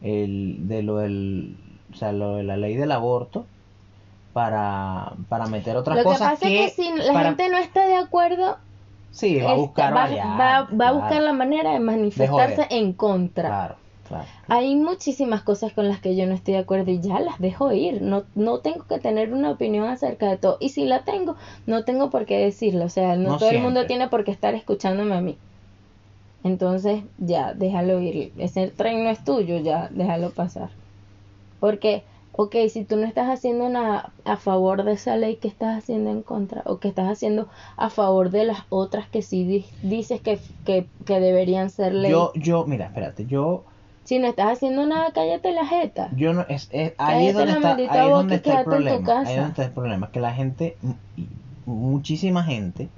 [0.02, 1.56] el, de lo del,
[1.92, 3.46] o sea, lo de la ley del aborto
[4.32, 7.58] para, para meter otras Lo que cosas pasa es que si la para- gente no
[7.58, 8.58] está de acuerdo,
[9.10, 10.06] sí, va a este, buscar va,
[10.38, 13.48] va- va a buscar la manera de manifestarse en contra.
[13.48, 13.76] Claro,
[14.08, 14.24] claro.
[14.48, 17.72] Hay muchísimas cosas con las que yo no estoy de acuerdo y ya las dejo
[17.72, 18.02] ir.
[18.02, 20.56] No, no tengo que tener una opinión acerca de todo.
[20.60, 21.36] Y si la tengo,
[21.66, 22.84] no tengo por qué decirlo.
[22.84, 25.36] O sea, no, No todo el mundo tiene por qué estar escuchándome a mí.
[26.42, 28.32] Entonces, ya, déjalo ir.
[28.38, 30.70] Ese tren no es tuyo, ya, déjalo pasar.
[31.60, 32.02] Porque,
[32.40, 36.10] ok, si tú no estás haciendo nada a favor de esa ley, ¿qué estás haciendo
[36.10, 36.62] en contra?
[36.64, 40.88] O que estás haciendo a favor de las otras que sí di- dices que, que,
[41.04, 42.10] que deberían ser ley.
[42.10, 43.64] Yo, yo, mira, espérate, yo,
[44.04, 46.08] Si no estás haciendo nada, cállate la jeta.
[46.16, 49.34] yo no, es, es- ahí es donde está, ahí es donde está el problema, ahí
[49.34, 50.76] es donde está el problema, que la gente,
[51.66, 52.88] muchísima gente,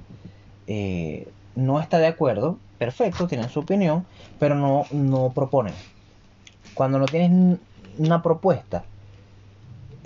[0.67, 1.27] eh,
[1.57, 4.07] no está de acuerdo, perfecto, tienen su opinión,
[4.39, 5.75] pero no, no proponen.
[6.75, 7.59] Cuando no tienes
[7.99, 8.85] una propuesta,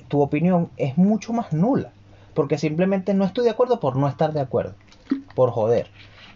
[0.09, 1.93] tu opinión es mucho más nula,
[2.35, 4.75] porque simplemente no estoy de acuerdo por no estar de acuerdo,
[5.35, 5.89] por joder.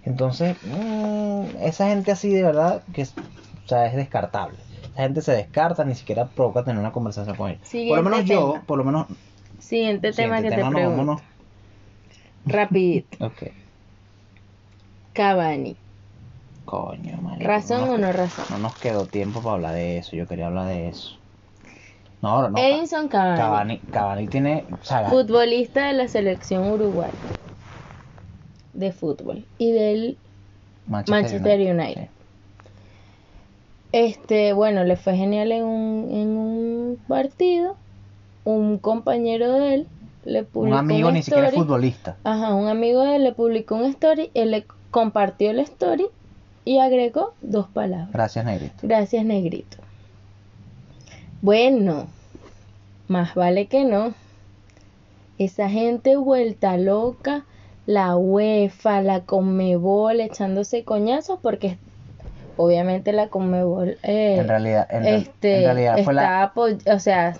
[0.04, 3.14] Entonces, mm, esa gente así de verdad que es,
[3.64, 4.56] o sea, es descartable.
[4.92, 7.58] Esa gente se descarta, ni siquiera provoca tener una conversación con él.
[7.88, 8.64] por lo menos yo, tema.
[8.66, 9.06] por lo menos
[9.58, 11.20] Siguiente tema siguiente que tema, te no.
[12.46, 13.18] Rapidito.
[13.24, 13.52] Ok.
[15.12, 15.76] Cavani.
[16.64, 18.44] Coño, ¿Razón o no razón?
[18.50, 20.16] No nos quedó tiempo para hablar de eso.
[20.16, 21.19] Yo quería hablar de eso.
[22.22, 22.58] No, no.
[22.58, 24.64] Edinson Cavani, Cavani, Cavani tiene.
[24.70, 27.12] O sea, futbolista de la selección uruguaya
[28.74, 30.18] de fútbol y del
[30.86, 32.02] Manchester United.
[32.04, 32.08] Sí.
[33.92, 37.76] este, bueno, le fue genial en un, en un partido.
[38.44, 39.86] Un compañero de él
[40.24, 41.62] le publicó Un amigo una ni siquiera story.
[41.62, 42.16] futbolista.
[42.24, 46.06] Ajá, un amigo de él le publicó una story, él le compartió la story
[46.64, 48.10] y agregó dos palabras.
[48.12, 48.74] Gracias, Negrito.
[48.82, 49.76] Gracias, negrito.
[51.42, 52.06] Bueno,
[53.08, 54.14] más vale que no.
[55.38, 57.44] Esa gente vuelta loca,
[57.86, 61.78] la UEFA, la Conmebol echándose coñazos porque
[62.56, 67.36] obviamente la Conmebol eh, En realidad, en, este, en realidad fue está la, o sea,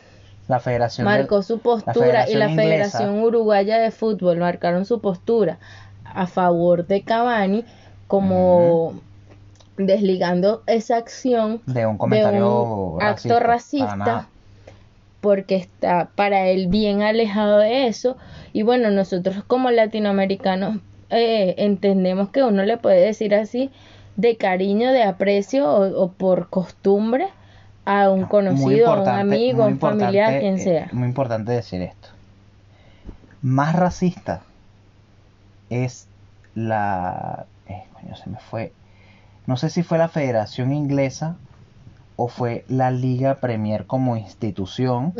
[0.49, 1.07] la Federación.
[1.07, 2.63] del- marcó su postura y la Inglesa.
[2.99, 5.59] Federación Uruguaya de Fútbol marcaron su postura
[6.05, 7.65] a favor de Cavani
[8.07, 8.95] como
[9.87, 14.29] desligando esa acción de un de comentario un racista, acto racista
[15.21, 18.17] porque está para él bien alejado de eso
[18.53, 20.79] y bueno nosotros como latinoamericanos
[21.11, 23.71] eh, entendemos que uno le puede decir así
[24.17, 27.29] de cariño de aprecio o, o por costumbre
[27.85, 31.83] a un conocido a un amigo a un familiar quien eh, sea muy importante decir
[31.83, 32.09] esto.
[33.43, 34.43] Más racista
[35.71, 36.07] es
[36.55, 37.47] la.
[37.69, 38.73] eh, coño, se me fue.
[39.51, 41.35] No sé si fue la Federación Inglesa
[42.15, 45.13] o fue la Liga Premier como institución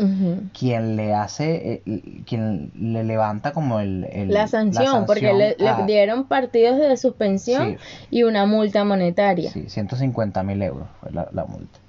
[0.57, 6.27] quien le hace, eh, quien le levanta como el, el- la sanción, porque le, dieron
[6.27, 7.77] partidos de suspensión Sí.
[8.09, 11.79] y una multa monetaria Sí, 150 mil euros fue la, la multa.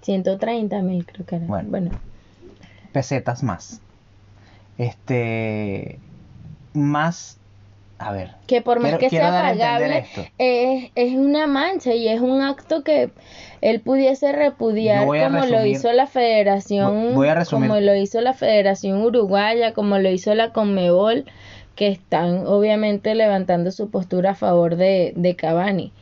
[0.00, 1.68] 130 mil creo que era Bueno.
[1.68, 1.90] bueno
[2.92, 3.82] Pesetas más.
[4.78, 5.98] Este.
[6.72, 7.36] Más.
[8.02, 8.30] A ver.
[8.46, 10.04] que por más Quiero- que quiero sea pagable
[10.38, 13.10] es, es una mancha y es un acto que
[13.60, 19.02] él pudiese repudiar como lo hizo la Federación Voy- a como lo hizo la Federación
[19.02, 21.24] Uruguaya como lo hizo la Conmebol
[21.76, 25.92] que están obviamente levantando su postura a favor de, de Cavani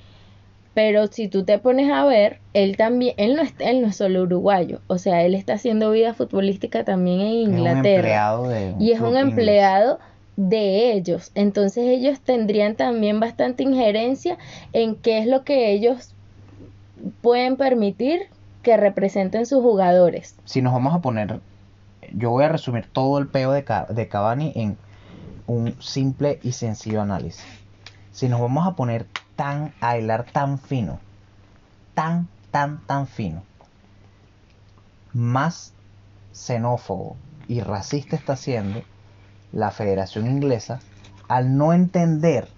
[0.73, 3.97] pero si tú te pones a ver él también él no es, él no es
[3.97, 8.51] solo uruguayo o sea él está haciendo vida futbolística también en Es un Inglaterra empleado
[8.81, 9.23] y es un inglés.
[10.49, 11.33] De ellos.
[11.35, 14.39] Entonces ellos tendrían también bastante injerencia
[14.73, 16.15] en qué es lo que ellos
[17.21, 18.29] pueden permitir
[18.63, 20.37] que representen sus jugadores.
[20.45, 21.41] Si nos vamos a poner.
[22.13, 24.77] Yo voy a resumir todo el peo de, de Cavani en
[25.47, 27.45] un simple y sencillo análisis.
[28.13, 29.75] Si nos vamos a poner tan.
[29.81, 30.99] a hilar tan fino.
[31.95, 33.43] Tan, tan, tan fino.
[35.13, 35.75] más
[36.33, 37.17] xenófobo
[37.49, 38.83] y racista está haciendo
[39.53, 40.81] la Federación Inglesa
[41.29, 42.49] al no entender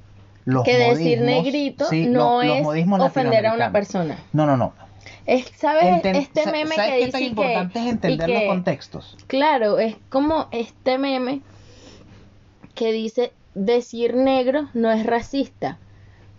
[0.45, 4.19] los que decir modismos- negrito sí, no los- los es ofender a una persona.
[4.33, 4.73] No, no, no.
[5.27, 8.35] Es, ¿Sabes Enten- este meme ¿sabes que dice tan que- importante es y entender que-
[8.35, 9.17] los contextos?
[9.29, 11.41] Claro, es como este meme
[12.75, 15.79] que dice decir negro no es racista,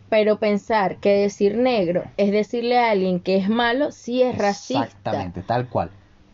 [0.09, 4.83] pero pensar que decir negro es decirle a alguien que es malo sí es racista.
[4.85, 5.89] Exactamente, tal cual.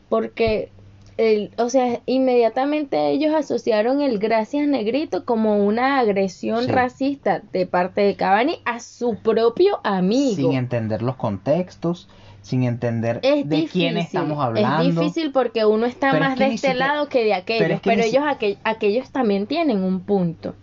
[0.09, 0.71] Porque,
[1.19, 6.71] el, o sea, inmediatamente ellos asociaron el gracias negrito como una agresión Sí.
[6.71, 10.35] racista de parte de Cavani a su propio amigo.
[10.35, 12.07] Sin entender los contextos,
[12.41, 14.81] sin entender Es de difícil, quién estamos hablando.
[14.89, 17.33] Es difícil porque uno está Pero es más que de este siquiera- lado que de
[17.33, 20.55] aquellos, pero es que ellos aquel- aquellos también tienen un punto.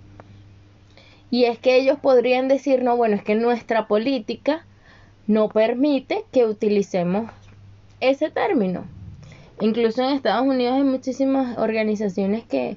[1.30, 4.64] Y es que ellos podrían decir, no, bueno, es que nuestra política
[5.26, 7.30] no permite que utilicemos
[8.00, 8.84] ese término.
[9.60, 12.76] Incluso en Estados Unidos hay muchísimas organizaciones que,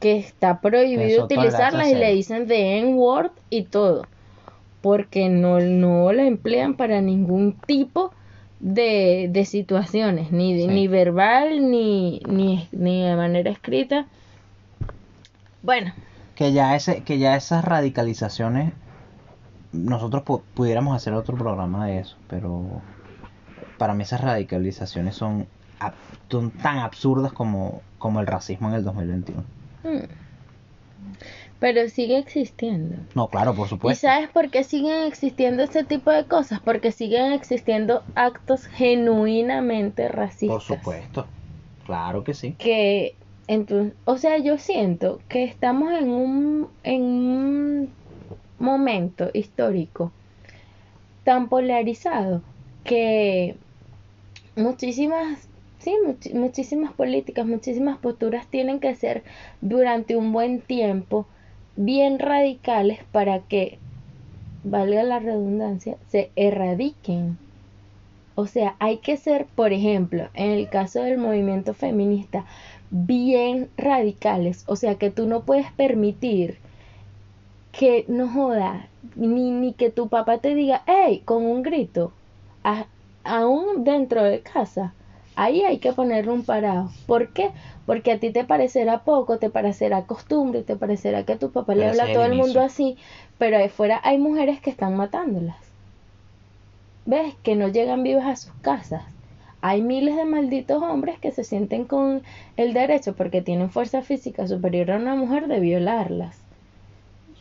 [0.00, 4.06] que está prohibido utilizarlas y le dicen de N-word y todo.
[4.82, 8.12] Porque no, no la emplean para ningún tipo
[8.60, 10.66] de, de situaciones, ni, Sí.
[10.66, 14.06] ni verbal, ni, ni, ni de manera escrita.
[15.62, 15.92] Bueno,
[16.34, 18.72] que ya ese que ya esas radicalizaciones
[19.72, 22.80] nosotros pu- pudiéramos hacer otro programa de eso pero
[23.78, 25.46] para mí esas radicalizaciones son,
[26.30, 29.42] son tan absurdas como, como el racismo en el 2021
[29.84, 30.04] mm,
[31.58, 32.96] pero sigue existiendo.
[33.14, 36.60] no claro por ¿Y supuesto sabes por qué siguen existiendo este tipo de cosas?
[36.60, 40.48] Porque siguen existiendo actos genuinamente racistas.
[40.48, 41.26] por supuesto
[41.86, 43.14] claro que sí Que,
[43.48, 47.90] entonces, o sea, yo siento que estamos en un, en un
[48.58, 50.12] momento histórico
[51.24, 52.42] tan polarizado
[52.84, 53.56] que
[54.56, 55.48] muchísimas,
[55.80, 59.24] sí, much- muchísimas políticas, muchísimas posturas tienen que ser
[59.60, 61.28] durante un buen tiempo
[61.76, 63.80] bien radicales para que,
[64.64, 67.38] valga la redundancia, se erradiquen.
[68.34, 72.46] O sea, hay que ser, por ejemplo, en el caso del movimiento feminista,
[72.90, 74.64] bien radicales.
[74.66, 76.60] O sea, que tú no puedes permitir
[77.72, 82.12] que no joda, ni, ni que tu papá te diga, hey, con un grito,
[82.64, 82.88] a-
[83.24, 84.96] aún dentro de casa.
[85.40, 86.90] Ahí hay que ponerle un parado.
[87.06, 87.50] ¿Por qué?
[87.86, 91.88] Porque a ti te parecerá poco, te parecerá costumbre, te parecerá que tu papá le
[91.88, 92.98] habla a todo el el mundo así,
[93.38, 95.56] pero ahí fuera hay mujeres que están matándolas.
[97.06, 97.34] ¿Ves?
[97.42, 99.02] Que no llegan vivas a sus casas.
[99.62, 102.22] Hay miles de malditos hombres que se sienten con
[102.58, 106.38] el derecho, porque tienen fuerza física superior a una mujer, de violarlas,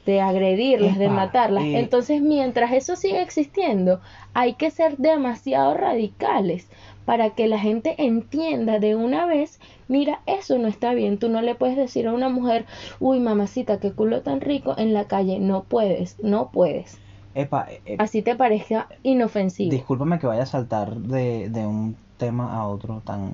[0.05, 1.65] de agredirlas, de matarlas.
[1.65, 1.79] eh.
[1.79, 3.99] Entonces, mientras eso siga existiendo,
[4.33, 6.69] hay que ser demasiado radicales
[7.09, 9.57] para que la gente entienda de una vez,
[9.87, 11.17] mira, eso no está bien.
[11.17, 12.67] Tú no le puedes decir a una mujer,
[12.99, 15.39] uy, mamacita, qué culo tan rico en la calle.
[15.39, 16.99] No puedes, no puedes.
[17.33, 19.71] Epa, eh, eh, Así te parezca inofensivo.
[19.71, 23.31] discúlpame que vaya a saltar de, de un tema a otro tan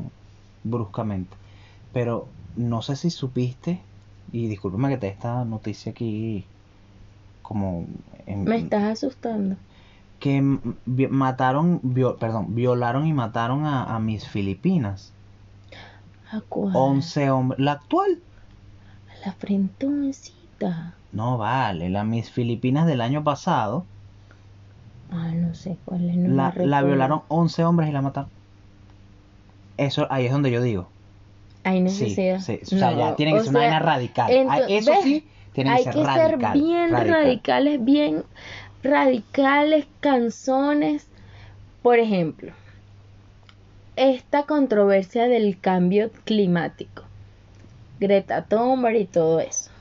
[0.63, 1.36] bruscamente
[1.91, 3.80] pero no sé si supiste
[4.32, 6.45] y discúlpame que te dé esta noticia aquí
[7.41, 7.86] como
[8.28, 9.55] en- Me estás asustando.
[10.26, 10.41] Que
[11.23, 15.15] mataron, vio- perdón, violaron y mataron a, a mis Filipinas.
[16.32, 16.73] ¿A cuál?
[16.73, 17.59] 11 hombres.
[17.59, 18.23] La actual.
[19.26, 20.71] La frentoncita.
[21.19, 23.89] No vale, la mis Filipinas del año pasado.
[25.09, 26.15] Ah, no sé cuál es.
[26.17, 28.32] No la, la violaron 11 hombres y la mataron.
[29.78, 30.95] Eso, ahí es donde yo digo.
[31.63, 32.39] Hay Sí, necesidad.
[32.39, 34.41] sí, o sea, No, ya tiene que ser una vaina radical.
[34.47, 34.99] Ah, Eso ¿ves?
[35.03, 36.13] sí, tiene que Hay ser que radical.
[36.13, 37.11] ser bien radical.
[37.23, 38.26] radicales, bien
[38.86, 41.07] radicales, canzones.
[41.81, 42.53] Por ejemplo,
[43.95, 47.03] esta controversia del cambio climático.
[47.99, 49.71] Greta Thunberg y todo eso.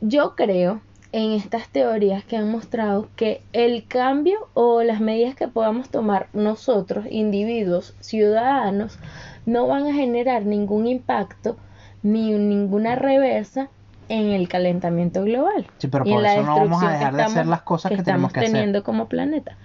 [0.00, 0.80] Yo creo
[1.12, 6.28] en estas teorías que han mostrado que el cambio o las medidas que podamos tomar
[6.32, 8.98] nosotros, individuos, ciudadanos,
[9.46, 11.56] no van a generar ningún impacto
[12.02, 13.70] ni ninguna reversa
[14.08, 15.66] en el calentamiento global.
[15.78, 17.50] Sí, pero y en por la eso no vamos a que dejar de hacer estamos-
[17.50, 18.52] las cosas que, tenemos estamos que hacer.
[18.52, 19.56] teniendo como planeta.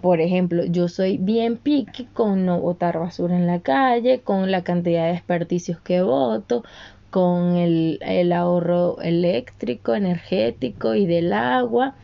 [0.00, 4.62] Por ejemplo, yo soy bien picky con no botar basura en la calle, con la
[4.62, 6.62] cantidad de desperdicios que boto,
[7.10, 11.94] con el, el ahorro eléctrico, energético y del agua,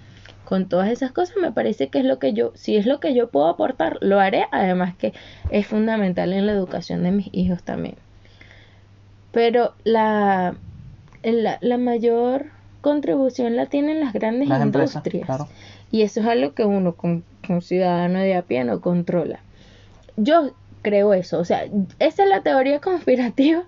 [0.45, 3.15] con todas esas cosas me parece que es lo que yo, si es lo que
[3.15, 5.13] yo puedo aportar, lo haré, además que
[5.51, 7.95] es fundamental en la educación de mis hijos también.
[9.33, 10.57] Pero la,
[11.25, 12.47] la, la mayor
[12.81, 15.27] contribución la tienen las grandes Las empresas, industrias.
[15.27, 15.49] claro.
[15.91, 19.41] Y eso es algo que uno como, como ciudadano de a pie no controla.
[20.17, 20.53] Yo
[20.83, 21.39] creo eso.
[21.39, 21.65] O sea,
[21.99, 23.65] esa es la teoría conspirativa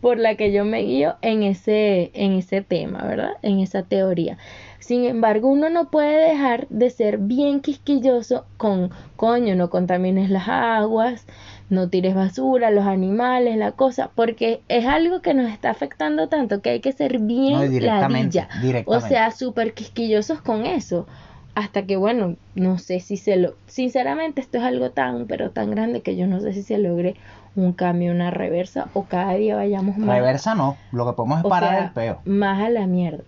[0.00, 3.32] por la que yo me guío en ese, en ese tema, ¿verdad?
[3.42, 4.38] En esa teoría.
[4.78, 10.48] Sin embargo, uno no puede dejar de ser bien quisquilloso con, coño, no contamines las
[10.48, 11.26] aguas,
[11.72, 16.60] no tires basura, los animales, la cosa, porque es algo que nos está afectando tanto
[16.60, 18.84] que hay que ser bien No, directamente, ladilla.
[18.86, 21.06] O sea, súper quisquillosos con eso.
[21.54, 23.54] Hasta que, bueno, no sé si se lo...
[23.66, 27.16] Sinceramente, esto es algo tan, pero tan grande que yo no sé si se logre
[27.56, 31.44] un cambio, una reversa, o cada día vayamos más, Reversa no, lo que podemos es
[31.44, 32.20] o parar sea, el peo.
[32.24, 33.24] más a la mierda.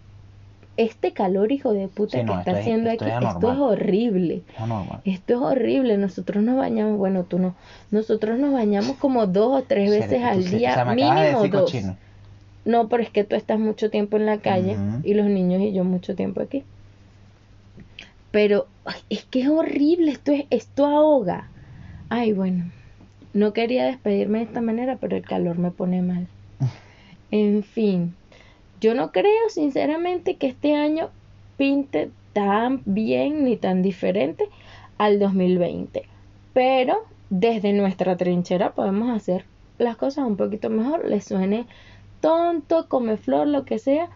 [0.76, 3.52] Este calor, hijo de puta, Sí, no, que está es- haciendo esto aquí, es esto
[3.52, 4.42] es horrible.
[4.66, 5.00] No.
[5.04, 5.96] Esto es horrible.
[5.98, 7.54] Nosotros nos bañamos, bueno, tú no.
[7.92, 11.16] Nosotros nos bañamos como dos o tres veces al tú día, o sea, me acabas
[11.16, 11.70] de mínimo decir dos.
[11.70, 11.96] cochino.
[12.64, 15.72] No, pero es que tú estás mucho tiempo en la calle y los niños y
[15.72, 16.64] yo mucho tiempo aquí.
[18.30, 21.48] Pero ay, es que es horrible, esto es, esto ahoga.
[22.08, 22.64] Ay, bueno,
[23.32, 26.26] no quería despedirme de esta manera, pero el calor me pone mal.
[27.30, 28.14] En fin,
[28.80, 31.10] yo no creo sinceramente que este año
[31.56, 34.48] pinte tan bien ni tan diferente
[34.98, 36.04] al 2020.
[36.52, 39.44] Pero desde nuestra trinchera podemos hacer
[39.78, 41.06] las cosas un poquito mejor.
[41.08, 41.66] Les suene
[42.20, 44.08] tonto, come flor, lo que sea.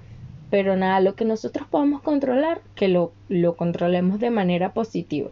[0.50, 5.30] Pero nada, lo que nosotros podemos controlar, que lo, lo controlemos de manera positiva.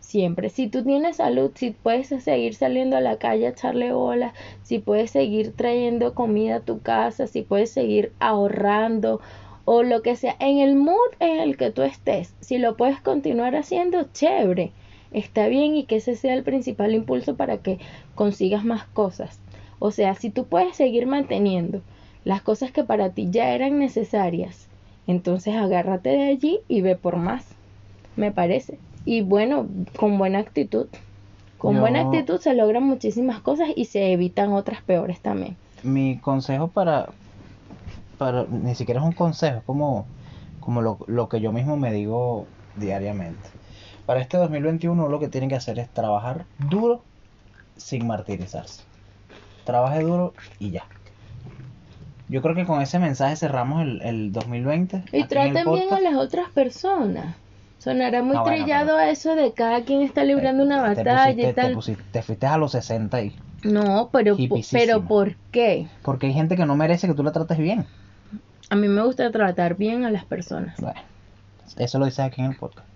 [0.00, 0.48] Siempre.
[0.48, 4.32] Si tú tienes salud, si puedes seguir saliendo a la calle a echarle bolas,
[4.62, 9.20] si puedes seguir trayendo comida a tu casa, si puedes seguir ahorrando
[9.64, 13.02] o lo que sea, en el mood en el que tú estés, si lo puedes
[13.02, 14.72] continuar haciendo, chévere,
[15.12, 17.78] está bien y que ese sea el principal impulso para que
[18.14, 19.38] consigas más cosas.
[19.78, 21.82] O sea, si tú puedes seguir manteniendo
[22.24, 24.68] las cosas que para ti ya eran necesarias,
[25.06, 27.46] entonces agárrate de allí y ve por más,
[28.16, 28.78] me parece.
[29.04, 30.86] Y bueno, con buena actitud.
[31.56, 35.56] Con Yo- buena actitud se logran muchísimas cosas y se evitan otras peores también.
[35.82, 37.08] Mi consejo para,
[38.16, 40.06] para, ni siquiera es un consejo, es como,
[40.60, 43.50] como lo, lo que yo mismo me digo diariamente.
[44.06, 47.04] Para este 2021 lo que tienen que hacer es trabajar duro
[47.76, 48.82] sin martirizarse.
[49.64, 50.84] Trabaje duro y ya.
[52.28, 55.02] Yo creo que con ese mensaje cerramos el, el 2020.
[55.12, 57.36] Y traten bien a las otras personas.
[57.78, 61.52] Sonará muy Ah, bueno, trillado eso de cada quien está librando una batalla pusiste- y
[61.54, 61.68] tal.
[61.68, 63.36] Te, pusiste- te fuiste a los 60 y...
[63.64, 64.36] No, pero,
[64.72, 65.88] pero ¿por qué?
[66.02, 67.86] Porque hay gente que no merece que tú la trates bien.
[68.70, 70.76] A mí me gusta tratar bien a las personas.
[70.80, 71.00] Bueno,
[71.76, 72.86] eso lo dices aquí en el podcast.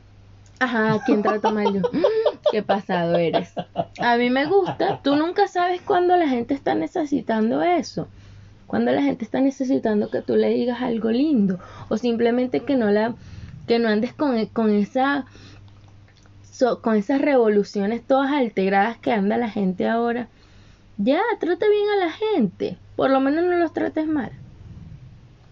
[0.60, 1.80] Ajá, ¿quién trata mal yo?
[2.52, 3.52] Qué pasado eres.
[4.00, 5.00] A mí me gusta.
[5.02, 8.06] Tú nunca sabes cuándo la gente está necesitando eso.
[8.68, 11.58] Cuando la gente está necesitando que tú le digas algo lindo.
[11.88, 13.14] O simplemente que no la
[13.66, 15.26] que no andes con, con esa
[16.50, 20.28] so- con esas revoluciones todas alteradas que anda la gente ahora.
[20.98, 22.76] Ya, trata bien a la gente.
[22.96, 24.30] Por lo menos no los trates mal.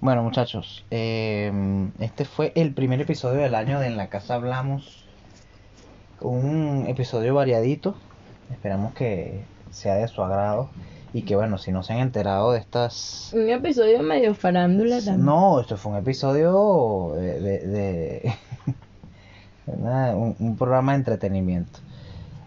[0.01, 1.53] Bueno, muchachos, eh,
[1.99, 5.05] este fue el primer episodio del año de En la Casa Hablamos.
[6.21, 7.95] Un episodio variadito.
[8.51, 9.41] Esperamos que
[9.71, 10.69] sea de su agrado.
[11.13, 13.33] Y que, bueno, si no se han enterado de estas.
[13.35, 15.25] Un episodio medio farándula también.
[15.25, 17.41] No, esto fue un episodio de.
[17.41, 18.33] de- de-
[19.67, 21.81] un, un programa de entretenimiento.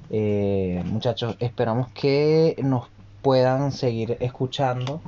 [0.10, 2.88] Eh, muchachos, esperamos que nos
[3.22, 5.02] puedan seguir escuchando.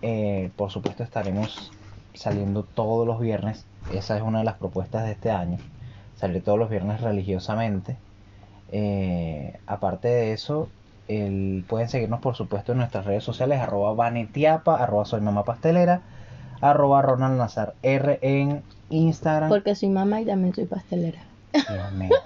[0.00, 1.70] Eh, por supuesto, estaremos
[2.14, 3.64] saliendo todos los viernes.
[3.92, 5.58] Esa es una de las propuestas de este año.
[6.16, 7.96] Salir todos los viernes religiosamente.
[8.70, 10.68] Eh, aparte de eso,
[11.08, 16.02] el- pueden seguirnos por supuesto en nuestras redes sociales, arroba vanetiapa, arroba soy mamá pastelera,
[16.60, 19.48] arroba Ronald Nazar R en Instagram.
[19.48, 21.22] Porque soy mamá y también soy pastelera.
[21.52, 22.10] Dios mío.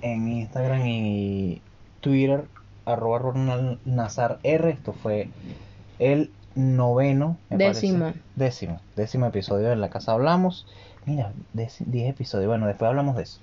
[0.00, 1.60] En Instagram y
[2.00, 2.44] Twitter,
[2.84, 4.70] arroba Ronald Nazar R.
[4.70, 5.28] Esto fue
[5.98, 8.04] el noveno, Décimo.
[8.04, 8.20] parece.
[8.36, 8.80] Décimo.
[8.94, 10.66] Décimo episodio de La Casa Hablamos.
[11.04, 12.46] Mira, dec- 10 episodios.
[12.48, 13.40] Bueno, después hablamos de eso.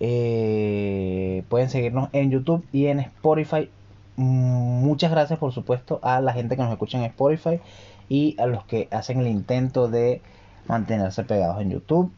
[0.00, 3.70] Eh, pueden seguirnos en YouTube y en Spotify.
[4.16, 7.60] Mm, Muchas gracias, por supuesto, a la gente que nos escucha en Spotify
[8.08, 10.22] y a los que hacen el intento de
[10.66, 12.12] mantenerse pegados en YouTube.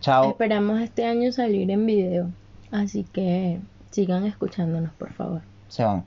[0.00, 0.30] Chao.
[0.30, 2.30] Esperamos este año salir en video.
[2.70, 3.58] Así que
[3.90, 5.42] sigan escuchándonos, por favor.
[5.68, 6.04] Se van.